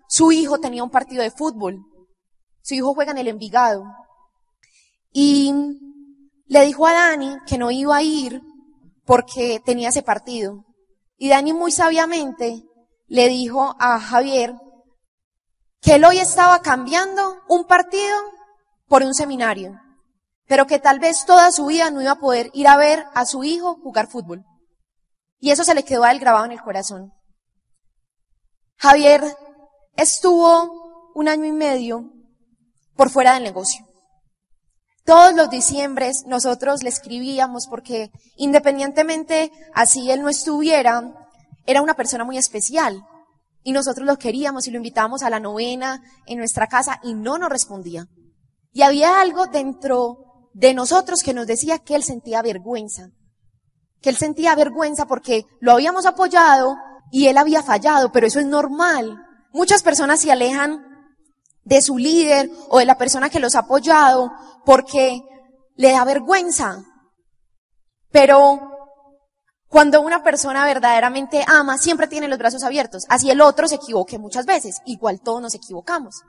[0.09, 1.77] su hijo tenía un partido de fútbol.
[2.63, 3.85] Su hijo juega en el Envigado.
[5.11, 5.53] Y
[6.47, 8.41] le dijo a Dani que no iba a ir
[9.05, 10.65] porque tenía ese partido.
[11.17, 12.63] Y Dani muy sabiamente
[13.13, 14.55] le dijo a Javier
[15.81, 18.17] que él hoy estaba cambiando un partido
[18.87, 19.79] por un seminario,
[20.47, 23.27] pero que tal vez toda su vida no iba a poder ir a ver a
[23.27, 24.43] su hijo jugar fútbol.
[25.39, 27.13] Y eso se le quedó a él grabado en el corazón.
[28.77, 29.21] Javier
[29.95, 32.09] estuvo un año y medio
[32.95, 33.85] por fuera del negocio.
[35.05, 41.22] Todos los diciembres nosotros le escribíamos porque independientemente así él no estuviera,
[41.65, 43.05] era una persona muy especial.
[43.63, 47.37] Y nosotros lo queríamos y lo invitábamos a la novena en nuestra casa y no
[47.37, 48.07] nos respondía.
[48.73, 53.09] Y había algo dentro de nosotros que nos decía que él sentía vergüenza.
[54.01, 56.75] Que él sentía vergüenza porque lo habíamos apoyado
[57.11, 59.17] y él había fallado, pero eso es normal.
[59.53, 60.83] Muchas personas se alejan
[61.63, 64.31] de su líder o de la persona que los ha apoyado
[64.65, 65.21] porque
[65.75, 66.83] le da vergüenza.
[68.11, 68.72] Pero
[69.73, 73.05] cuando una persona verdaderamente ama, siempre tiene los brazos abiertos.
[73.09, 74.75] Así el otro se equivoque muchas veces.
[74.85, 76.21] Igual todos nos equivocamos.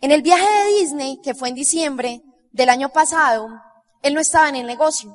[0.00, 3.46] En el viaje de Disney, que fue en diciembre del año pasado,
[4.00, 5.14] él no estaba en el negocio.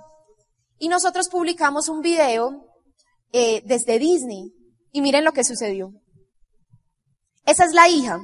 [0.78, 2.64] Y nosotros publicamos un video
[3.32, 4.54] eh, desde Disney.
[4.92, 5.94] Y miren lo que sucedió.
[7.44, 8.20] Esa es la hija.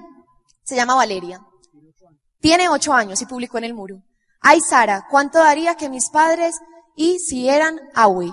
[0.64, 1.42] Se llama Valeria.
[2.40, 4.04] Tiene ocho años y publicó en el muro.
[4.42, 6.60] Ay, Sara, ¿cuánto daría que mis padres
[6.96, 8.32] hicieran Away?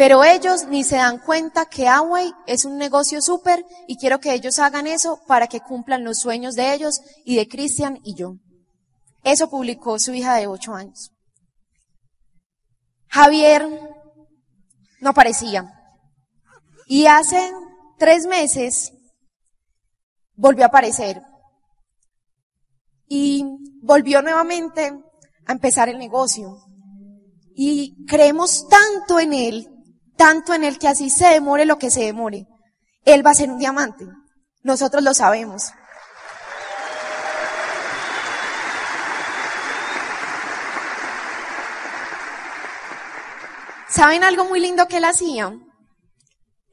[0.00, 4.32] Pero ellos ni se dan cuenta que Away es un negocio súper y quiero que
[4.32, 8.36] ellos hagan eso para que cumplan los sueños de ellos y de Cristian y yo.
[9.24, 11.10] Eso publicó su hija de ocho años.
[13.08, 13.68] Javier
[15.02, 15.70] no aparecía.
[16.86, 17.52] Y hace
[17.98, 18.94] tres meses
[20.34, 21.20] volvió a aparecer.
[23.06, 23.44] Y
[23.82, 24.94] volvió nuevamente
[25.44, 26.56] a empezar el negocio.
[27.54, 29.69] Y creemos tanto en él
[30.20, 32.46] tanto en el que así se demore lo que se demore.
[33.06, 34.04] Él va a ser un diamante.
[34.62, 35.72] Nosotros lo sabemos.
[43.88, 45.58] ¿Saben algo muy lindo que él hacía?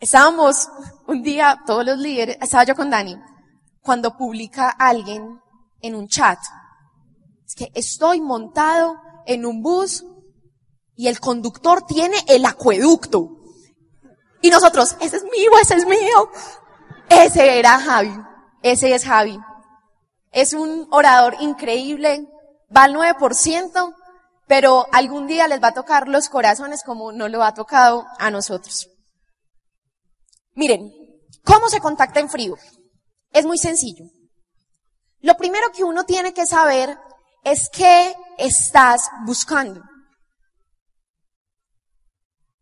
[0.01, 0.67] Estábamos
[1.07, 3.15] un día, todos los líderes, estaba yo con Dani,
[3.79, 5.39] cuando publica alguien
[5.79, 6.39] en un chat,
[7.45, 10.03] es que estoy montado en un bus
[10.97, 13.36] y el conductor tiene el acueducto.
[14.41, 16.31] Y nosotros, ese es mío, ese es mío.
[17.09, 18.13] Ese era Javi.
[18.61, 19.39] Ese es Javi.
[20.31, 22.27] Es un orador increíble.
[22.75, 23.95] Va al 9%,
[24.47, 28.29] pero algún día les va a tocar los corazones como no lo ha tocado a
[28.29, 28.89] nosotros.
[30.53, 30.91] Miren,
[31.43, 32.55] ¿cómo se contacta en frío?
[33.31, 34.05] Es muy sencillo.
[35.21, 36.97] Lo primero que uno tiene que saber
[37.43, 39.81] es qué estás buscando.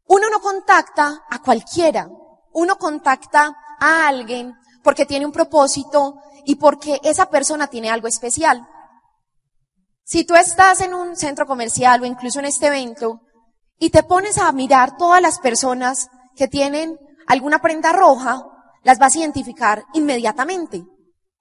[0.08, 2.08] Uno no contacta a cualquiera,
[2.54, 8.68] uno contacta a alguien porque tiene un propósito y porque esa persona tiene algo especial.
[10.04, 13.22] Si tú estás en un centro comercial o incluso en este evento
[13.80, 18.46] y te pones a mirar todas las personas que tienen alguna prenda roja,
[18.84, 20.86] las vas a identificar inmediatamente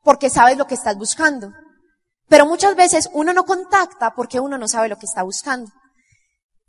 [0.02, 1.52] porque sabes lo que estás buscando.
[2.28, 5.70] Pero muchas veces uno no contacta porque uno no sabe lo que está buscando.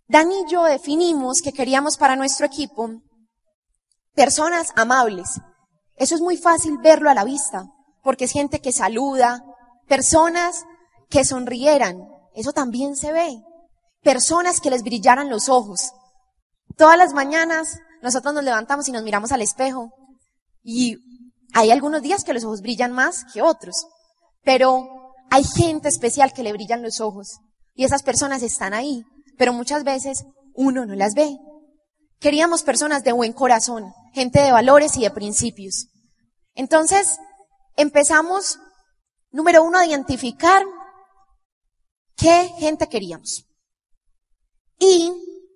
[0.08, 2.90] Dani y yo definimos que queríamos para nuestro equipo
[4.14, 5.42] personas amables.
[5.96, 7.66] Eso es muy fácil verlo a la vista,
[8.04, 9.44] porque es gente que saluda,
[9.88, 10.66] personas
[11.10, 13.42] que sonrieran, eso también se ve,
[14.02, 15.92] personas que les brillaran los ojos.
[16.78, 19.92] Todas las mañanas nosotros nos levantamos y nos miramos al espejo
[20.64, 20.98] y
[21.54, 23.88] hay algunos días que los ojos brillan más que otros,
[24.44, 27.40] pero hay gente especial que le brillan los ojos
[27.74, 29.04] y esas personas están ahí
[29.38, 31.38] pero muchas veces uno no las ve.
[32.20, 35.88] Queríamos personas de buen corazón, gente de valores y de principios.
[36.54, 37.20] Entonces,
[37.76, 38.60] empezamos,
[39.32, 40.64] número uno, a identificar
[42.16, 43.46] qué gente queríamos.
[44.80, 45.12] Y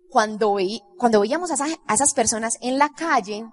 [0.09, 0.57] cuando,
[0.97, 3.45] cuando veíamos a, a esas personas en la calle,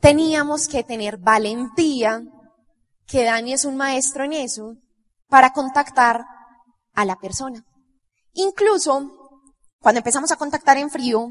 [0.00, 2.22] teníamos que tener valentía,
[3.06, 4.74] que Dani es un maestro en eso,
[5.28, 6.24] para contactar
[6.94, 7.64] a la persona.
[8.34, 9.10] Incluso,
[9.80, 11.30] cuando empezamos a contactar en frío,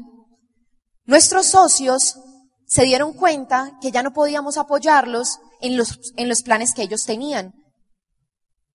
[1.04, 2.18] nuestros socios
[2.66, 7.04] se dieron cuenta que ya no podíamos apoyarlos en los, en los planes que ellos
[7.04, 7.52] tenían,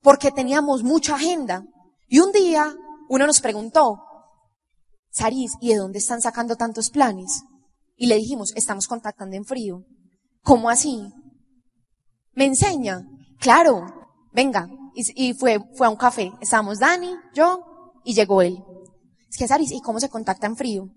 [0.02, 1.64] porque teníamos mucha agenda.
[2.08, 2.76] Y un día
[3.10, 4.04] uno nos preguntó,
[5.12, 7.44] Saris, ¿y de dónde están sacando tantos planes?
[7.96, 9.84] Y le dijimos, estamos contactando en frío.
[10.44, 11.12] ¿Cómo así?
[12.34, 13.02] ¿Me enseña?
[13.40, 13.86] Claro,
[14.32, 14.70] venga.
[14.96, 16.32] Y, fue, fue a un café.
[16.42, 17.64] Estábamos Dani, yo,
[18.10, 18.58] y llegó él.
[19.30, 20.88] Es que Saris, ¿y cómo se contacta en frío?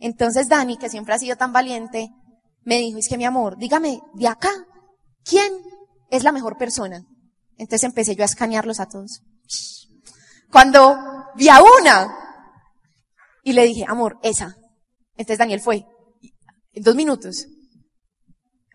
[0.00, 2.08] Entonces Dani, que siempre ha sido tan valiente,
[2.64, 4.48] me dijo, es que mi amor, dígame, de acá,
[5.22, 5.52] ¿quién
[6.08, 7.04] es la mejor persona?
[7.58, 9.20] Entonces empecé yo a escanearlos a todos.
[10.50, 10.96] Cuando
[11.36, 12.16] vi a una,
[13.42, 14.56] y le dije, amor, esa.
[15.10, 15.84] Entonces Daniel fue.
[16.72, 17.48] En dos minutos.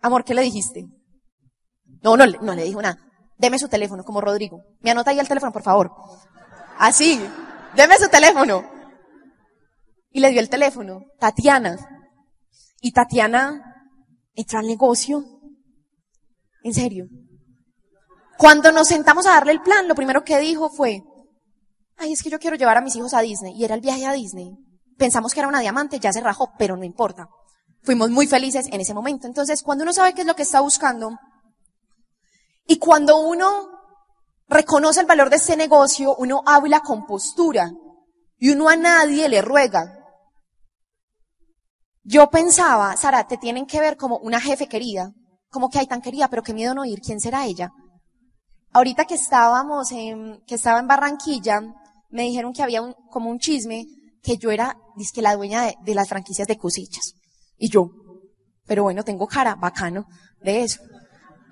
[0.02, 0.84] Amor, ¿qué le dijiste?
[2.02, 2.96] No, no, no le dijo nada.
[3.38, 4.62] Deme su teléfono, como Rodrigo.
[4.82, 5.90] Me anota ahí el teléfono, por favor.
[6.78, 7.20] Así.
[7.74, 8.64] Deme su teléfono.
[10.10, 11.02] Y le dio el teléfono.
[11.18, 11.76] Tatiana.
[12.80, 13.60] Y Tatiana
[14.34, 15.24] entró al negocio.
[16.62, 17.06] En serio.
[18.36, 21.02] Cuando nos sentamos a darle el plan, lo primero que dijo fue,
[21.96, 23.54] ay, es que yo quiero llevar a mis hijos a Disney.
[23.56, 24.56] Y era el viaje a Disney.
[24.96, 27.28] Pensamos que era una diamante, ya se rajó, pero no importa.
[27.82, 29.26] Fuimos muy felices en ese momento.
[29.26, 31.16] Entonces, cuando uno sabe qué es lo que está buscando,
[32.66, 33.77] y cuando uno
[34.48, 37.70] reconoce el valor de ese negocio, uno habla con postura,
[38.38, 39.94] y uno a nadie le ruega.
[42.02, 45.12] Yo pensaba, Sara, te tienen que ver como una jefe querida,
[45.50, 47.70] como que hay tan querida, pero qué miedo no ir, ¿quién será ella?
[48.72, 51.60] Ahorita que estábamos en, que estaba en Barranquilla,
[52.10, 53.86] me dijeron que había un, como un chisme
[54.22, 54.76] que yo era,
[55.12, 57.14] que la dueña de, de las franquicias de cosillas.
[57.56, 57.90] Y yo,
[58.66, 60.06] pero bueno, tengo cara, bacano,
[60.40, 60.80] de eso.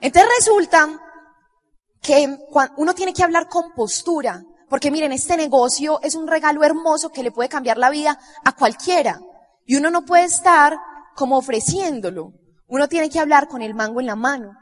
[0.01, 0.88] Entonces resulta
[2.03, 2.38] que
[2.76, 7.22] uno tiene que hablar con postura, porque miren, este negocio es un regalo hermoso que
[7.22, 9.20] le puede cambiar la vida a cualquiera.
[9.64, 10.76] Y uno no puede estar
[11.14, 12.32] como ofreciéndolo.
[12.68, 14.53] Uno tiene que hablar con el mango en la mano.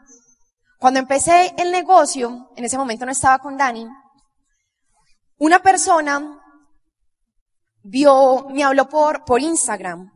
[0.78, 3.87] Cuando empecé el negocio, en ese momento no estaba con Dani,
[5.39, 6.41] una persona
[7.82, 10.11] vio, me habló por, por Instagram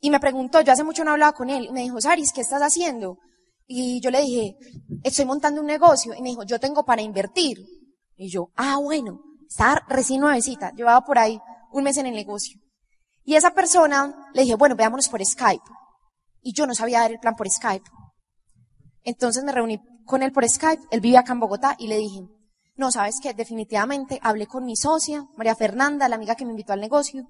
[0.00, 2.40] y me preguntó, yo hace mucho no hablaba con él, y me dijo, Saris, ¿qué
[2.40, 3.18] estás haciendo?
[3.72, 4.56] Y yo le dije,
[5.04, 6.12] estoy montando un negocio.
[6.12, 7.64] Y me dijo, yo tengo para invertir.
[8.16, 11.40] Y yo, ah, bueno, está recién nuevecita, llevaba por ahí
[11.70, 12.58] un mes en el negocio.
[13.22, 15.62] Y esa persona le dije, bueno, veámonos por Skype.
[16.42, 17.88] Y yo no sabía dar el plan por Skype.
[19.04, 22.22] Entonces me reuní con él por Skype, él vive acá en Bogotá, y le dije,
[22.74, 26.72] no, sabes que definitivamente hablé con mi socia, María Fernanda, la amiga que me invitó
[26.72, 27.28] al negocio,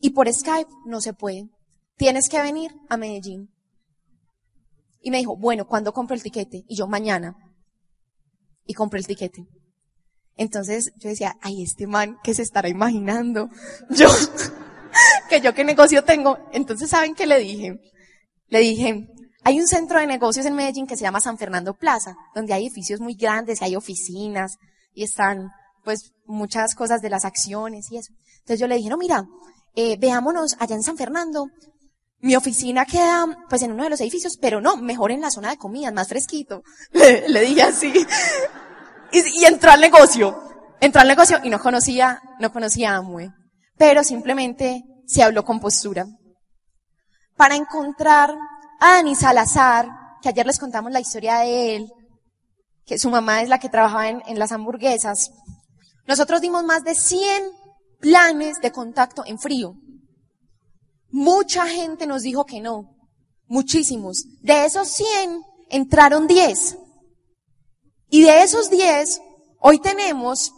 [0.00, 1.50] y por Skype no se puede.
[1.98, 3.50] Tienes que venir a Medellín.
[5.02, 6.64] Y me dijo, bueno, ¿cuándo compro el tiquete?
[6.68, 7.34] Y yo, mañana.
[8.64, 9.44] Y compré el tiquete.
[10.36, 13.48] Entonces yo decía, ay, este man, ¿qué se estará imaginando?
[13.90, 14.08] Yo,
[15.28, 16.38] que yo qué negocio tengo.
[16.52, 17.74] Entonces, ¿saben qué le dije?
[18.48, 19.06] Le dije,
[19.44, 22.66] hay un centro de negocios en Medellín que se llama San Fernando Plaza, donde hay
[22.66, 24.56] edificios muy grandes, y hay oficinas,
[24.94, 25.50] y están,
[25.84, 28.12] pues, muchas cosas de las acciones y eso.
[28.40, 29.24] Entonces yo le dije, no, mira,
[29.74, 31.46] eh, veámonos allá en San Fernando.
[32.22, 35.50] Mi oficina queda, pues, en uno de los edificios, pero no, mejor en la zona
[35.50, 36.62] de comidas, más fresquito.
[36.92, 37.92] Le, le dije así.
[39.12, 40.40] Y, y, entró al negocio.
[40.80, 43.30] Entró al negocio y no conocía, no conocía a Amue.
[43.76, 46.06] Pero simplemente se habló con postura.
[47.36, 48.30] Para encontrar
[48.80, 49.88] a Dani Salazar,
[50.22, 51.92] que ayer les contamos la historia de él,
[52.86, 55.32] que su mamá es la que trabajaba en, en las hamburguesas,
[56.06, 57.42] nosotros dimos más de 100
[58.00, 59.74] planes de contacto en frío.
[61.12, 62.96] Mucha gente nos dijo que no.
[63.46, 64.24] Muchísimos.
[64.40, 66.78] De esos 100 entraron 10.
[68.08, 69.20] Y de esos 10,
[69.60, 70.52] hoy tenemos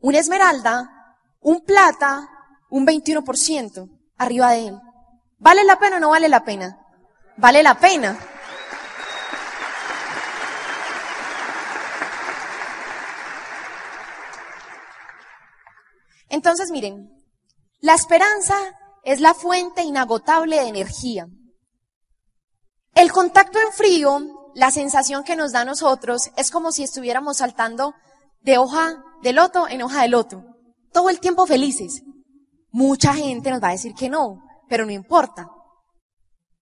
[0.00, 0.90] una esmeralda,
[1.40, 2.28] un plata,
[2.68, 4.78] un 21% arriba de él.
[5.38, 6.80] ¿Vale la pena o no vale la pena?
[7.36, 8.18] vale la pena.
[16.28, 17.10] Entonces, miren,
[17.80, 18.56] la esperanza
[19.04, 21.26] es la fuente inagotable de energía.
[22.94, 24.18] El contacto en frío,
[24.54, 27.94] la sensación que nos da a nosotros, es como si estuviéramos saltando
[28.42, 30.44] de hoja de loto en hoja de loto.
[30.92, 32.02] Todo el tiempo felices.
[32.70, 35.48] Mucha gente nos va a decir que no, pero no importa.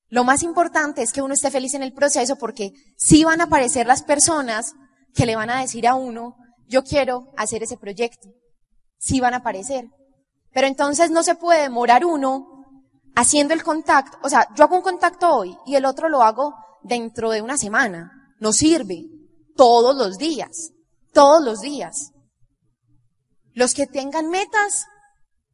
[0.09, 3.45] Lo más importante es que uno esté feliz en el proceso porque sí van a
[3.45, 4.75] aparecer las personas
[5.15, 6.37] que le van a decir a uno,
[6.67, 8.29] yo quiero hacer ese proyecto.
[8.99, 9.87] Sí van a aparecer.
[10.53, 12.47] Pero entonces no se puede demorar uno
[13.15, 14.19] haciendo el contacto.
[14.23, 17.57] O sea, yo hago un contacto hoy y el otro lo hago dentro de una
[17.57, 18.35] semana.
[18.39, 19.05] No sirve.
[19.57, 20.71] Todos los días.
[21.13, 22.13] Todos los días.
[23.55, 24.87] Los que tengan metas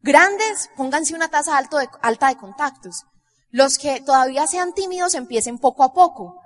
[0.02, 3.04] grandes, pónganse una tasa alto de, alta de contactos.
[3.50, 6.40] Los que todavía sean tímidos empiecen poco a poco.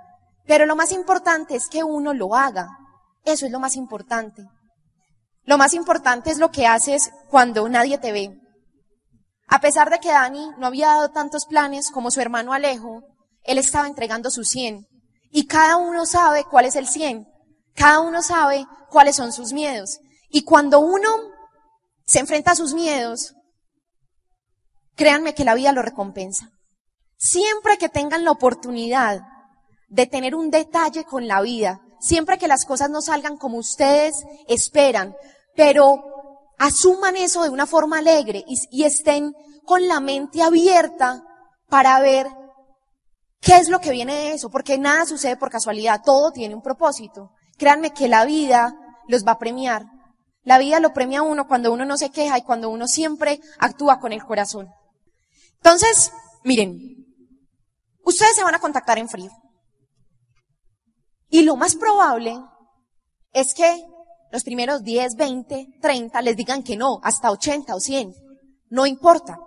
[0.45, 2.69] Pero lo más importante es que uno lo haga.
[3.23, 4.43] Eso es lo más importante.
[5.45, 8.42] Lo más importante es lo que haces cuando nadie te ve.
[9.53, 13.03] A pesar de que Dani no había dado tantos planes como su hermano Alejo,
[13.43, 14.87] él estaba entregando su 100.
[15.29, 17.27] Y cada uno sabe cuál es el 100,
[17.75, 19.99] Cada uno sabe cuáles son sus miedos.
[20.29, 21.07] Y cuando uno
[22.03, 23.35] se enfrenta a sus miedos,
[24.95, 26.49] créanme que la vida lo recompensa.
[27.15, 29.21] Siempre que tengan la oportunidad
[29.87, 34.15] de tener un detalle con la vida, siempre que las cosas no salgan como ustedes
[34.47, 35.15] esperan,
[35.55, 36.12] pero
[36.63, 39.33] asuman eso de una forma alegre y, estén
[39.65, 41.21] con la mente abierta
[41.67, 42.27] para ver
[43.41, 46.61] qué es lo que viene de eso, porque nada sucede por casualidad, todo tiene un
[46.61, 47.31] propósito.
[47.57, 48.73] Créanme que la vida
[49.09, 49.83] los va a premiar.
[50.43, 53.41] La vida lo premia a uno cuando uno no se queja y cuando uno siempre
[53.59, 54.69] actúa con el corazón.
[55.55, 56.13] Entonces,
[56.45, 56.79] miren,
[58.05, 59.31] ustedes se van a contactar en frío.
[61.27, 62.39] Y lo más probable
[63.33, 63.85] es que
[64.33, 68.15] los primeros 10, 20, 30 les digan que no, hasta 80 o 100.
[68.71, 69.37] No importa.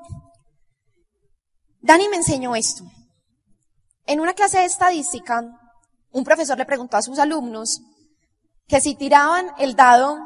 [1.80, 2.84] Dani me enseñó esto.
[4.07, 5.43] En una clase de estadística,
[6.12, 7.80] un profesor le preguntó a sus alumnos
[8.68, 10.18] que si tiraban el dado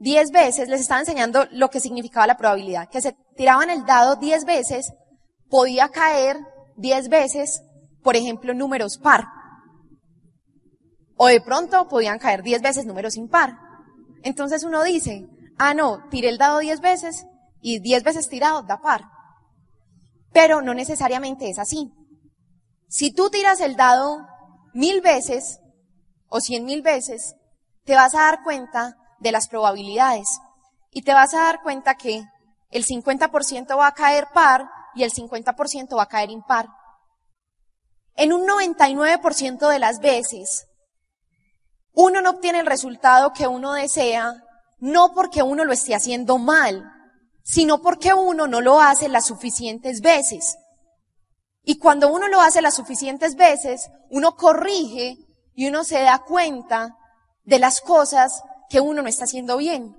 [0.00, 4.16] 10 veces, les estaba enseñando lo que significaba la probabilidad, que se tiraban el dado
[4.16, 4.92] 10 veces,
[5.48, 6.38] podía caer
[6.76, 7.62] 10 veces,
[8.02, 9.26] por ejemplo, números par.
[11.22, 13.58] O de pronto podían caer 10 veces números impar.
[14.22, 17.26] Entonces uno dice, ah no, tiré el dado 10 veces
[17.60, 19.02] y 10 veces tirado da par.
[20.32, 21.92] Pero no necesariamente es así.
[22.88, 24.26] Si tú tiras el dado
[24.72, 25.60] mil veces
[26.28, 27.34] o cien mil veces,
[27.84, 30.40] te vas a dar cuenta de las probabilidades.
[30.90, 32.24] Y te vas a dar cuenta que
[32.70, 36.70] el 50% va a caer par y el 50% va a caer impar.
[38.16, 40.66] En un 99% de las veces,
[41.92, 44.34] uno no obtiene el resultado que uno desea,
[44.78, 46.84] no porque uno lo esté haciendo mal,
[47.42, 50.56] sino porque uno no lo hace las suficientes veces.
[51.62, 55.16] Y cuando uno lo hace las suficientes veces, uno corrige
[55.54, 56.96] y uno se da cuenta
[57.44, 59.96] de las cosas que uno no está haciendo bien.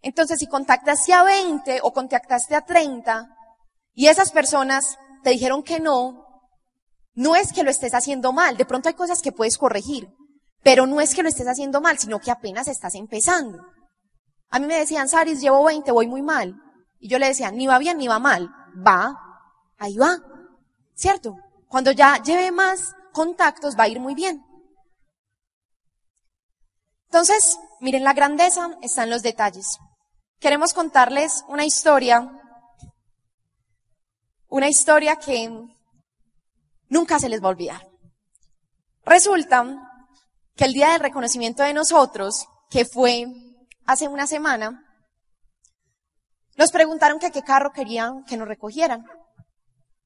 [0.00, 3.28] Entonces, si contactaste a 20 o contactaste a 30
[3.94, 6.24] y esas personas te dijeron que no,
[7.14, 8.56] no es que lo estés haciendo mal.
[8.56, 10.08] De pronto hay cosas que puedes corregir,
[10.62, 13.64] pero no es que lo estés haciendo mal, sino que apenas estás empezando.
[14.50, 16.54] A mí me decían, Saris, llevo 20, voy muy mal.
[16.98, 18.48] Y yo le decía, ni va bien ni va mal.
[18.86, 19.14] Va,
[19.78, 20.18] ahí va.
[20.94, 21.36] ¿Cierto?
[21.68, 24.44] Cuando ya lleve más contactos va a ir muy bien.
[27.06, 29.78] Entonces, miren, la grandeza está en los detalles.
[30.40, 32.30] Queremos contarles una historia,
[34.48, 35.50] una historia que
[36.88, 37.88] nunca se les va a olvidar.
[39.04, 39.87] Resulta
[40.58, 43.26] que el día del reconocimiento de nosotros, que fue
[43.86, 44.84] hace una semana,
[46.56, 49.04] nos preguntaron que qué carro querían que nos recogieran.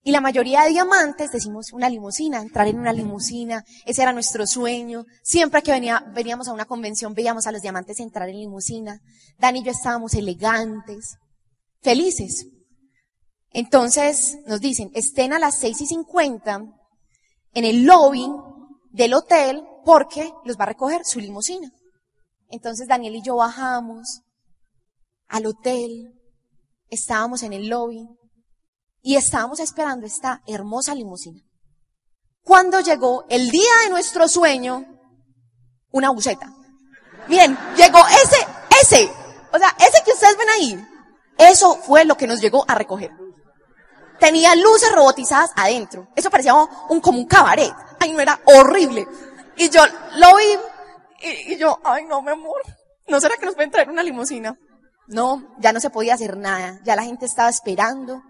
[0.02, 4.46] Y la mayoría de diamantes decimos una limusina, entrar en una limusina, ese era nuestro
[4.46, 5.06] sueño.
[5.22, 9.00] Siempre que venía, veníamos a una convención veíamos a los diamantes entrar en limusina.
[9.38, 11.16] Dani y yo estábamos elegantes,
[11.80, 12.46] felices.
[13.52, 16.60] Entonces nos dicen, estén a las seis y cincuenta
[17.54, 18.26] en el lobby
[18.90, 21.70] del hotel porque los va a recoger su limusina.
[22.48, 24.22] Entonces Daniel y yo bajamos
[25.28, 26.12] al hotel,
[26.90, 28.06] estábamos en el lobby,
[29.02, 31.40] y estábamos esperando esta hermosa limusina.
[32.44, 34.84] Cuando llegó el día de nuestro sueño,
[35.90, 36.52] una buceta.
[37.28, 38.46] Miren, llegó ese,
[38.80, 39.10] ese,
[39.52, 40.88] o sea, ese que ustedes ven ahí,
[41.38, 43.10] eso fue lo que nos llegó a recoger.
[44.18, 46.06] Tenía luces robotizadas adentro.
[46.14, 47.72] Eso parecía un, como un cabaret.
[47.98, 49.06] Ay, no era horrible.
[49.56, 49.82] Y yo
[50.16, 50.58] lo vi
[51.22, 52.62] y, yo, ay, no, mi amor.
[53.08, 54.58] ¿No será que nos pueden traer una limusina?
[55.06, 56.80] No, ya no se podía hacer nada.
[56.84, 58.22] Ya la gente estaba esperando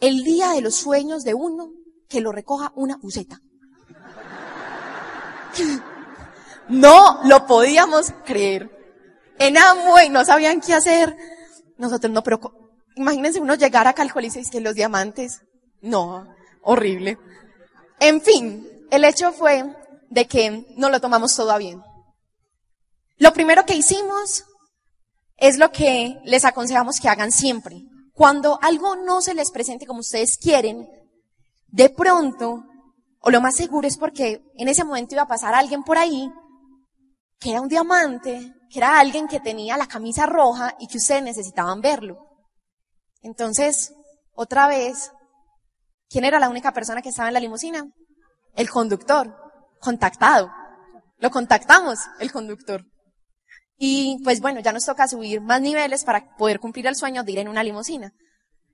[0.00, 1.70] el día de los sueños de uno
[2.08, 3.40] que lo recoja una buceta.
[6.66, 8.70] No lo podíamos creer.
[9.38, 11.14] En Amway no sabían qué hacer.
[11.76, 12.40] Nosotros no, pero
[12.96, 15.42] imagínense uno llegar a Calcolice y que los diamantes.
[15.82, 16.26] No,
[16.62, 17.18] horrible.
[18.00, 19.62] En fin, el hecho fue
[20.14, 21.82] de que no lo tomamos todo bien.
[23.18, 24.44] Lo primero que hicimos
[25.36, 27.82] es lo que les aconsejamos que hagan siempre.
[28.12, 30.88] Cuando algo no se les presente como ustedes quieren,
[31.66, 32.62] de pronto,
[33.20, 36.30] o lo más seguro es porque en ese momento iba a pasar alguien por ahí
[37.40, 41.24] que era un diamante, que era alguien que tenía la camisa roja y que ustedes
[41.24, 42.16] necesitaban verlo.
[43.20, 43.92] Entonces,
[44.32, 45.10] otra vez,
[46.08, 47.84] ¿quién era la única persona que estaba en la limusina?
[48.54, 49.43] El conductor,
[49.84, 50.50] contactado.
[51.18, 52.84] Lo contactamos, el conductor.
[53.76, 57.32] Y pues bueno, ya nos toca subir más niveles para poder cumplir el sueño de
[57.32, 58.12] ir en una limusina.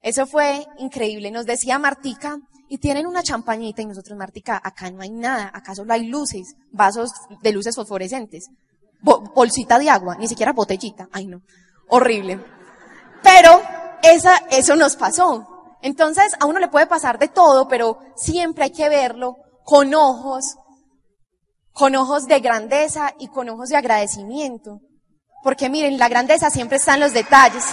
[0.02, 1.30] Eso fue increíble.
[1.30, 2.38] Nos decía Martica,
[2.72, 6.54] y tienen una champañita y nosotros, Martica, acá no hay nada, acá solo hay luces,
[6.70, 7.10] vasos
[7.42, 8.48] de luces fosforescentes,
[9.02, 11.42] bolsita de agua, ni siquiera botellita, ay no,
[11.88, 12.38] horrible.
[13.24, 13.60] Pero
[14.04, 15.74] esa, eso nos pasó.
[15.82, 19.34] Entonces, a uno le puede pasar de todo, pero siempre hay que verlo
[19.64, 20.54] con ojos,
[21.72, 24.80] con ojos de grandeza y con ojos de agradecimiento.
[25.42, 27.64] Porque miren, la grandeza siempre está en los detalles.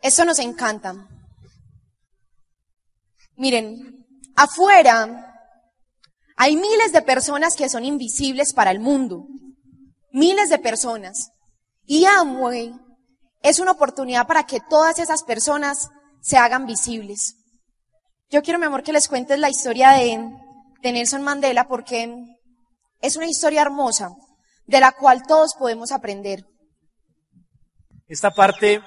[0.00, 0.94] Eso nos encanta.
[3.36, 5.28] Miren, afuera
[6.36, 9.26] hay miles de personas que son invisibles para el mundo.
[10.12, 11.32] Miles de personas.
[11.84, 12.72] Y Amway
[13.42, 17.36] es una oportunidad para que todas esas personas se hagan visibles.
[18.30, 20.20] Yo quiero, mi amor, que les cuentes la historia de,
[20.82, 22.12] de Nelson Mandela porque
[23.00, 24.10] es una historia hermosa
[24.66, 26.44] de la cual todos podemos aprender.
[28.06, 28.82] Esta parte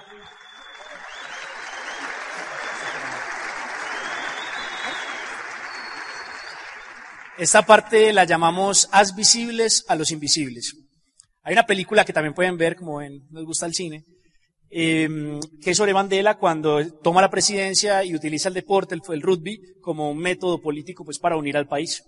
[7.37, 10.75] Esta parte la llamamos Haz visibles a los invisibles.
[11.41, 14.05] Hay una película que también pueden ver, como ven, nos gusta el cine,
[14.71, 19.59] eh, que sobre Mandela cuando toma la presidencia y utiliza el deporte, el, el rugby,
[19.81, 22.03] como un método político pues para unir al país.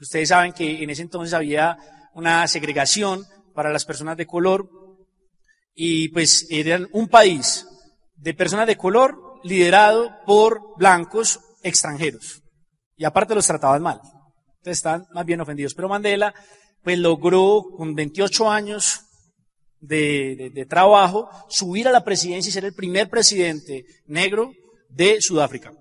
[0.00, 1.76] Ustedes saben que en ese entonces había
[2.14, 3.24] una segregación
[3.54, 4.68] para las personas de color
[5.74, 7.66] y pues eran un país
[8.16, 12.42] de personas de color liderado por blancos extranjeros.
[12.96, 14.00] Y aparte los trataban mal
[14.70, 15.74] están más bien ofendidos.
[15.74, 16.34] Pero Mandela,
[16.82, 19.00] pues logró con 28 años
[19.80, 24.52] de, trabajo subir a la presidencia y ser el primer presidente negro
[24.88, 25.72] de Sudáfrica.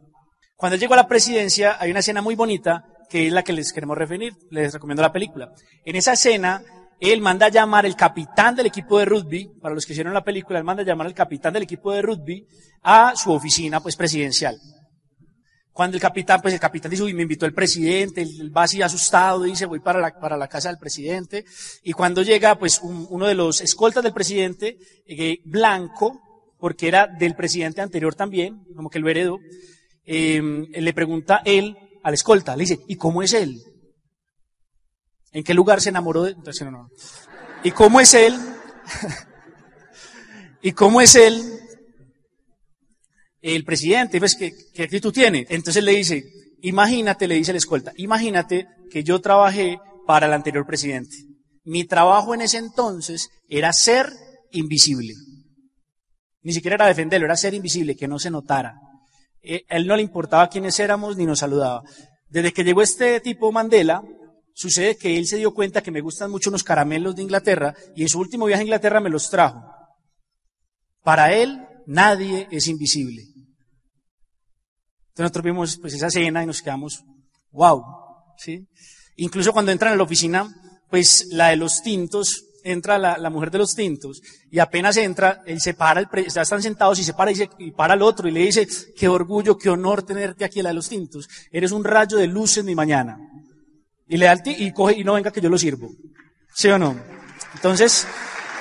[0.55, 3.53] Cuando él llegó a la presidencia, hay una escena muy bonita que es la que
[3.53, 4.33] les queremos referir.
[4.49, 5.53] Les recomiendo la película.
[5.85, 6.61] En esa escena,
[6.99, 10.23] él manda a llamar el capitán del equipo de rugby, para los que hicieron la
[10.23, 12.45] película, él manda a llamar al capitán del equipo de rugby
[12.81, 14.59] a su oficina, pues presidencial.
[15.78, 18.82] Cuando el capitán, pues el capitán dice, uy, me invitó el presidente, él va así
[18.82, 21.45] asustado, dice, voy para la, para la casa del presidente.
[21.84, 26.19] Y cuando llega, pues uno de los escoltas del presidente, eh, blanco,
[26.57, 29.38] porque era del presidente anterior también, como que lo heredó,
[30.03, 33.61] eh, le pregunta él al escolta, le dice, ¿y cómo es él?
[35.32, 36.32] ¿En qué lugar se enamoró de...?
[36.32, 36.89] Entonces, no, no.
[37.63, 38.36] ¿Y cómo es él?
[40.63, 41.56] ¿Y cómo es él?
[43.55, 45.45] El presidente, pues, ¿qué, ¿qué, actitud tiene?
[45.49, 46.23] Entonces le dice,
[46.61, 51.15] imagínate, le dice el escolta, imagínate que yo trabajé para el anterior presidente.
[51.63, 54.09] Mi trabajo en ese entonces era ser
[54.51, 55.13] invisible.
[56.41, 58.75] Ni siquiera era defenderlo, era ser invisible, que no se notara.
[59.41, 61.83] Eh, él no le importaba quiénes éramos ni nos saludaba.
[62.29, 64.01] Desde que llegó este tipo Mandela,
[64.53, 68.01] sucede que él se dio cuenta que me gustan mucho unos caramelos de Inglaterra y
[68.01, 69.61] en su último viaje a Inglaterra me los trajo.
[71.03, 73.23] Para él, nadie es invisible.
[75.18, 77.03] Entonces nosotros vimos pues esa escena y nos quedamos,
[77.51, 77.84] wow,
[78.38, 78.68] ¿sí?
[79.15, 80.47] Incluso cuando entran a la oficina,
[80.91, 85.41] pues la de los tintos, entra la, la mujer de los tintos y apenas entra,
[85.47, 88.03] él se para, el ya están sentados y se para y, se, y para al
[88.03, 91.28] otro y le dice, qué orgullo, qué honor tenerte aquí, la de los tintos.
[91.51, 93.18] Eres un rayo de luz en mi mañana.
[94.07, 95.89] Y le da el y coge y no venga que yo lo sirvo.
[96.53, 96.95] ¿Sí o no?
[97.55, 98.05] Entonces,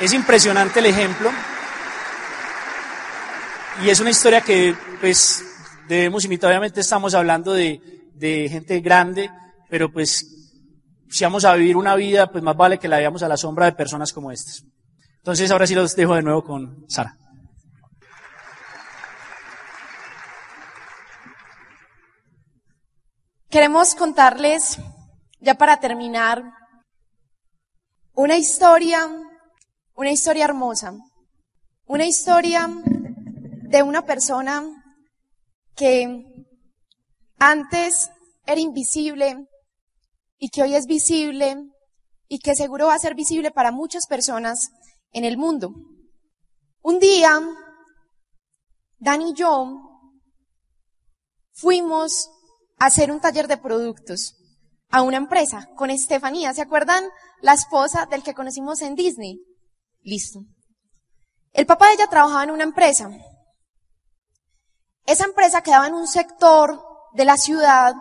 [0.00, 1.30] es impresionante el ejemplo.
[3.84, 5.44] Y es una historia que, pues,
[5.88, 6.50] debemos imitar.
[6.50, 7.80] Obviamente estamos hablando de,
[8.14, 9.30] de gente grande,
[9.68, 10.26] pero pues,
[11.08, 13.66] si vamos a vivir una vida, pues más vale que la veamos a la sombra
[13.66, 14.64] de personas como estas.
[15.18, 17.16] Entonces, ahora sí los dejo de nuevo con Sara.
[23.50, 24.78] Queremos contarles,
[25.40, 26.44] ya para terminar,
[28.12, 29.08] una historia,
[29.94, 30.94] una historia hermosa,
[31.86, 34.62] una historia de una persona
[35.76, 36.24] que
[37.38, 38.10] antes
[38.46, 39.46] era invisible
[40.38, 41.56] y que hoy es visible
[42.28, 44.70] y que seguro va a ser visible para muchas personas
[45.12, 45.72] en el mundo.
[46.82, 47.40] Un día,
[48.98, 49.80] Dan y yo
[51.52, 52.30] fuimos
[52.78, 54.34] a hacer un taller de productos
[54.90, 56.54] a una empresa con Estefanía.
[56.54, 57.04] ¿Se acuerdan?
[57.42, 59.40] La esposa del que conocimos en Disney.
[60.02, 60.40] Listo.
[61.52, 63.10] El papá de ella trabajaba en una empresa
[65.06, 66.82] esa empresa quedaba en un sector
[67.14, 67.94] de la ciudad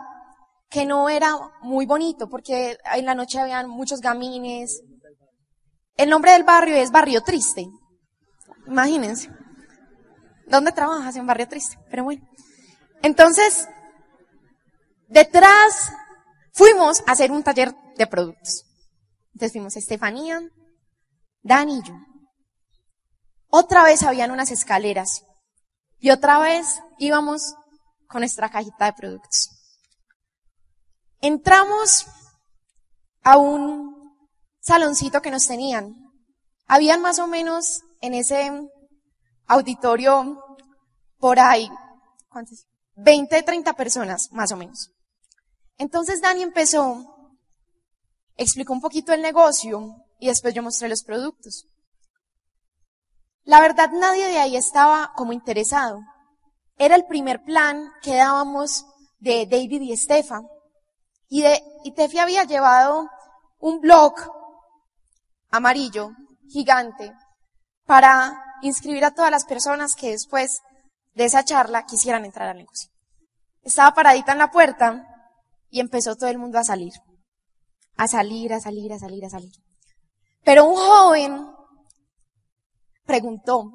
[0.68, 4.82] que no era muy bonito porque en la noche habían muchos gamines.
[5.96, 7.66] El nombre del barrio es Barrio Triste.
[8.66, 9.30] Imagínense.
[10.48, 11.78] ¿Dónde trabajas en Barrio Triste?
[11.90, 12.22] Pero bueno.
[13.02, 13.68] Entonces,
[15.08, 15.92] detrás
[16.52, 18.64] fuimos a hacer un taller de productos.
[19.32, 20.40] Entonces fuimos Estefanía,
[21.42, 21.94] Dani y yo.
[23.48, 25.24] Otra vez habían unas escaleras
[25.98, 27.54] y otra vez íbamos
[28.08, 29.50] con nuestra cajita de productos.
[31.20, 32.06] Entramos
[33.22, 33.96] a un
[34.60, 35.94] saloncito que nos tenían.
[36.66, 38.50] Habían más o menos en ese
[39.46, 40.42] auditorio
[41.18, 41.70] por ahí,
[42.28, 42.66] ¿cuántas?
[42.96, 44.90] 20, 30 personas, más o menos.
[45.78, 47.04] Entonces Dani empezó,
[48.36, 51.66] explicó un poquito el negocio y después yo mostré los productos.
[53.46, 56.00] La verdad nadie de ahí estaba como interesado.
[56.78, 58.84] Era el primer plan que dábamos
[59.20, 60.40] de David y Estefa.
[61.28, 63.08] Y, de, y Tefi había llevado
[63.60, 64.14] un blog
[65.50, 66.10] amarillo,
[66.48, 67.12] gigante,
[67.86, 70.60] para inscribir a todas las personas que después
[71.14, 72.90] de esa charla quisieran entrar al negocio.
[73.62, 75.06] Estaba paradita en la puerta
[75.70, 76.94] y empezó todo el mundo a salir.
[77.96, 79.52] A salir, a salir, a salir, a salir.
[80.44, 81.55] Pero un joven
[83.06, 83.70] preguntó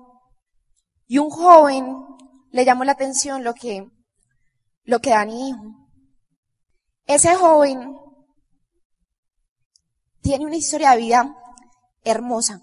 [1.08, 1.98] y un joven
[2.52, 3.86] le llamó la atención lo que,
[4.84, 5.64] lo que Dani dijo.
[7.06, 7.98] Ese joven
[10.22, 11.36] tiene una historia de vida
[12.04, 12.62] hermosa.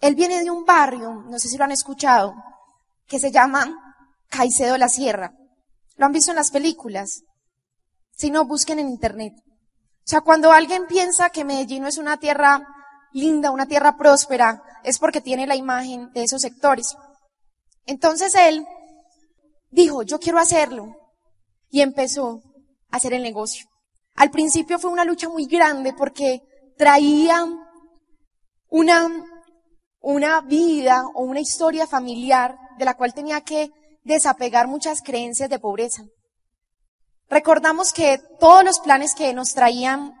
[0.00, 2.34] Él viene de un barrio, no sé si lo han escuchado,
[3.06, 3.96] que se llama
[4.28, 5.32] Caicedo de la Sierra.
[5.96, 7.22] Lo han visto en las películas.
[8.12, 9.32] Si no, busquen en internet.
[9.36, 12.66] O sea, cuando alguien piensa que Medellín no es una tierra
[13.12, 16.96] linda, una tierra próspera, es porque tiene la imagen de esos sectores.
[17.86, 18.66] Entonces él
[19.70, 20.94] dijo, yo quiero hacerlo.
[21.70, 22.40] Y empezó
[22.90, 23.66] a hacer el negocio.
[24.14, 26.40] Al principio fue una lucha muy grande porque
[26.76, 27.44] traía
[28.68, 29.08] una,
[30.00, 33.70] una vida o una historia familiar de la cual tenía que
[34.04, 36.04] desapegar muchas creencias de pobreza.
[37.28, 40.14] Recordamos que todos los planes que nos traían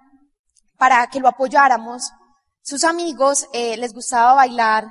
[0.76, 2.12] para que lo apoyáramos,
[2.68, 4.84] sus amigos eh, les gustaba bailar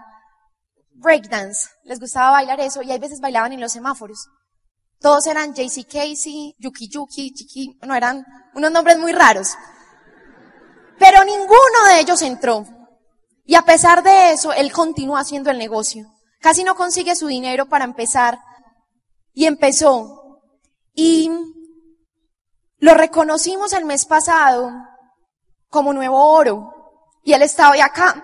[0.96, 4.30] breakdance, les gustaba bailar eso y hay veces bailaban en los semáforos.
[5.00, 8.26] Todos eran JC Casey, Yuki Yuki, Chiki, no eran
[8.56, 9.50] unos nombres muy raros.
[10.98, 12.66] Pero ninguno de ellos entró.
[13.46, 16.08] Y a pesar de eso, él continúa haciendo el negocio.
[16.42, 18.40] Casi no consigue su dinero para empezar.
[19.34, 20.42] Y empezó.
[20.96, 21.30] Y
[22.80, 24.72] lo reconocimos el mes pasado
[25.70, 26.74] como nuevo oro.
[27.28, 28.24] Y él estaba hoy acá.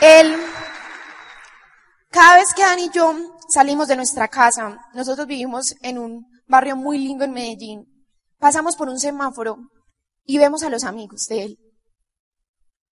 [0.00, 0.36] Él,
[2.10, 3.14] cada vez que Dan y yo
[3.48, 8.08] salimos de nuestra casa, nosotros vivimos en un barrio muy lindo en Medellín,
[8.40, 9.58] pasamos por un semáforo
[10.24, 11.58] y vemos a los amigos de él.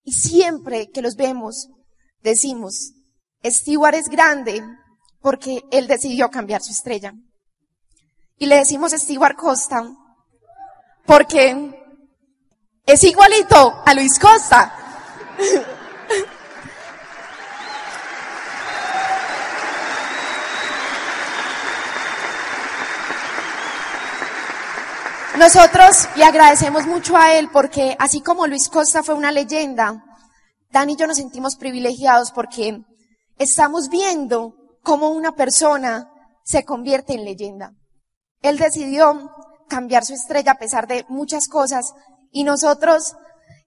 [0.03, 1.69] Y siempre que los vemos,
[2.21, 2.95] decimos,
[3.45, 4.61] Stewart es grande
[5.21, 7.13] porque él decidió cambiar su estrella.
[8.39, 9.89] Y le decimos Stewart Costa
[11.07, 11.75] porque
[12.87, 14.73] es igualito a Luis Costa.
[25.39, 30.05] Nosotros le agradecemos mucho a él porque así como Luis Costa fue una leyenda,
[30.71, 32.83] Dan y yo nos sentimos privilegiados porque
[33.39, 34.55] estamos viendo
[34.89, 36.11] cómo una persona
[36.43, 37.75] se convierte en leyenda.
[38.41, 39.31] Él decidió
[39.69, 41.93] cambiar su estrella a pesar de muchas cosas
[42.33, 43.15] y nosotros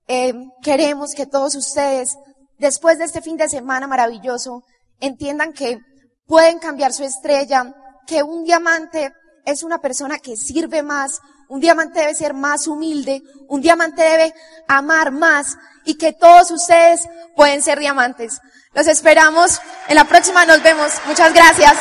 [0.07, 2.17] eh, queremos que todos ustedes,
[2.57, 4.63] después de este fin de semana maravilloso,
[4.99, 5.77] entiendan que
[6.25, 7.71] pueden cambiar su estrella,
[8.07, 9.13] que un diamante
[9.45, 11.19] es una persona que sirve más,
[11.49, 14.33] un diamante debe ser más humilde, un diamante debe
[14.67, 15.55] amar más
[15.85, 18.41] y que todos ustedes pueden ser diamantes.
[18.73, 19.59] Los esperamos.
[19.89, 20.93] En la próxima nos vemos.
[21.05, 21.75] Muchas gracias.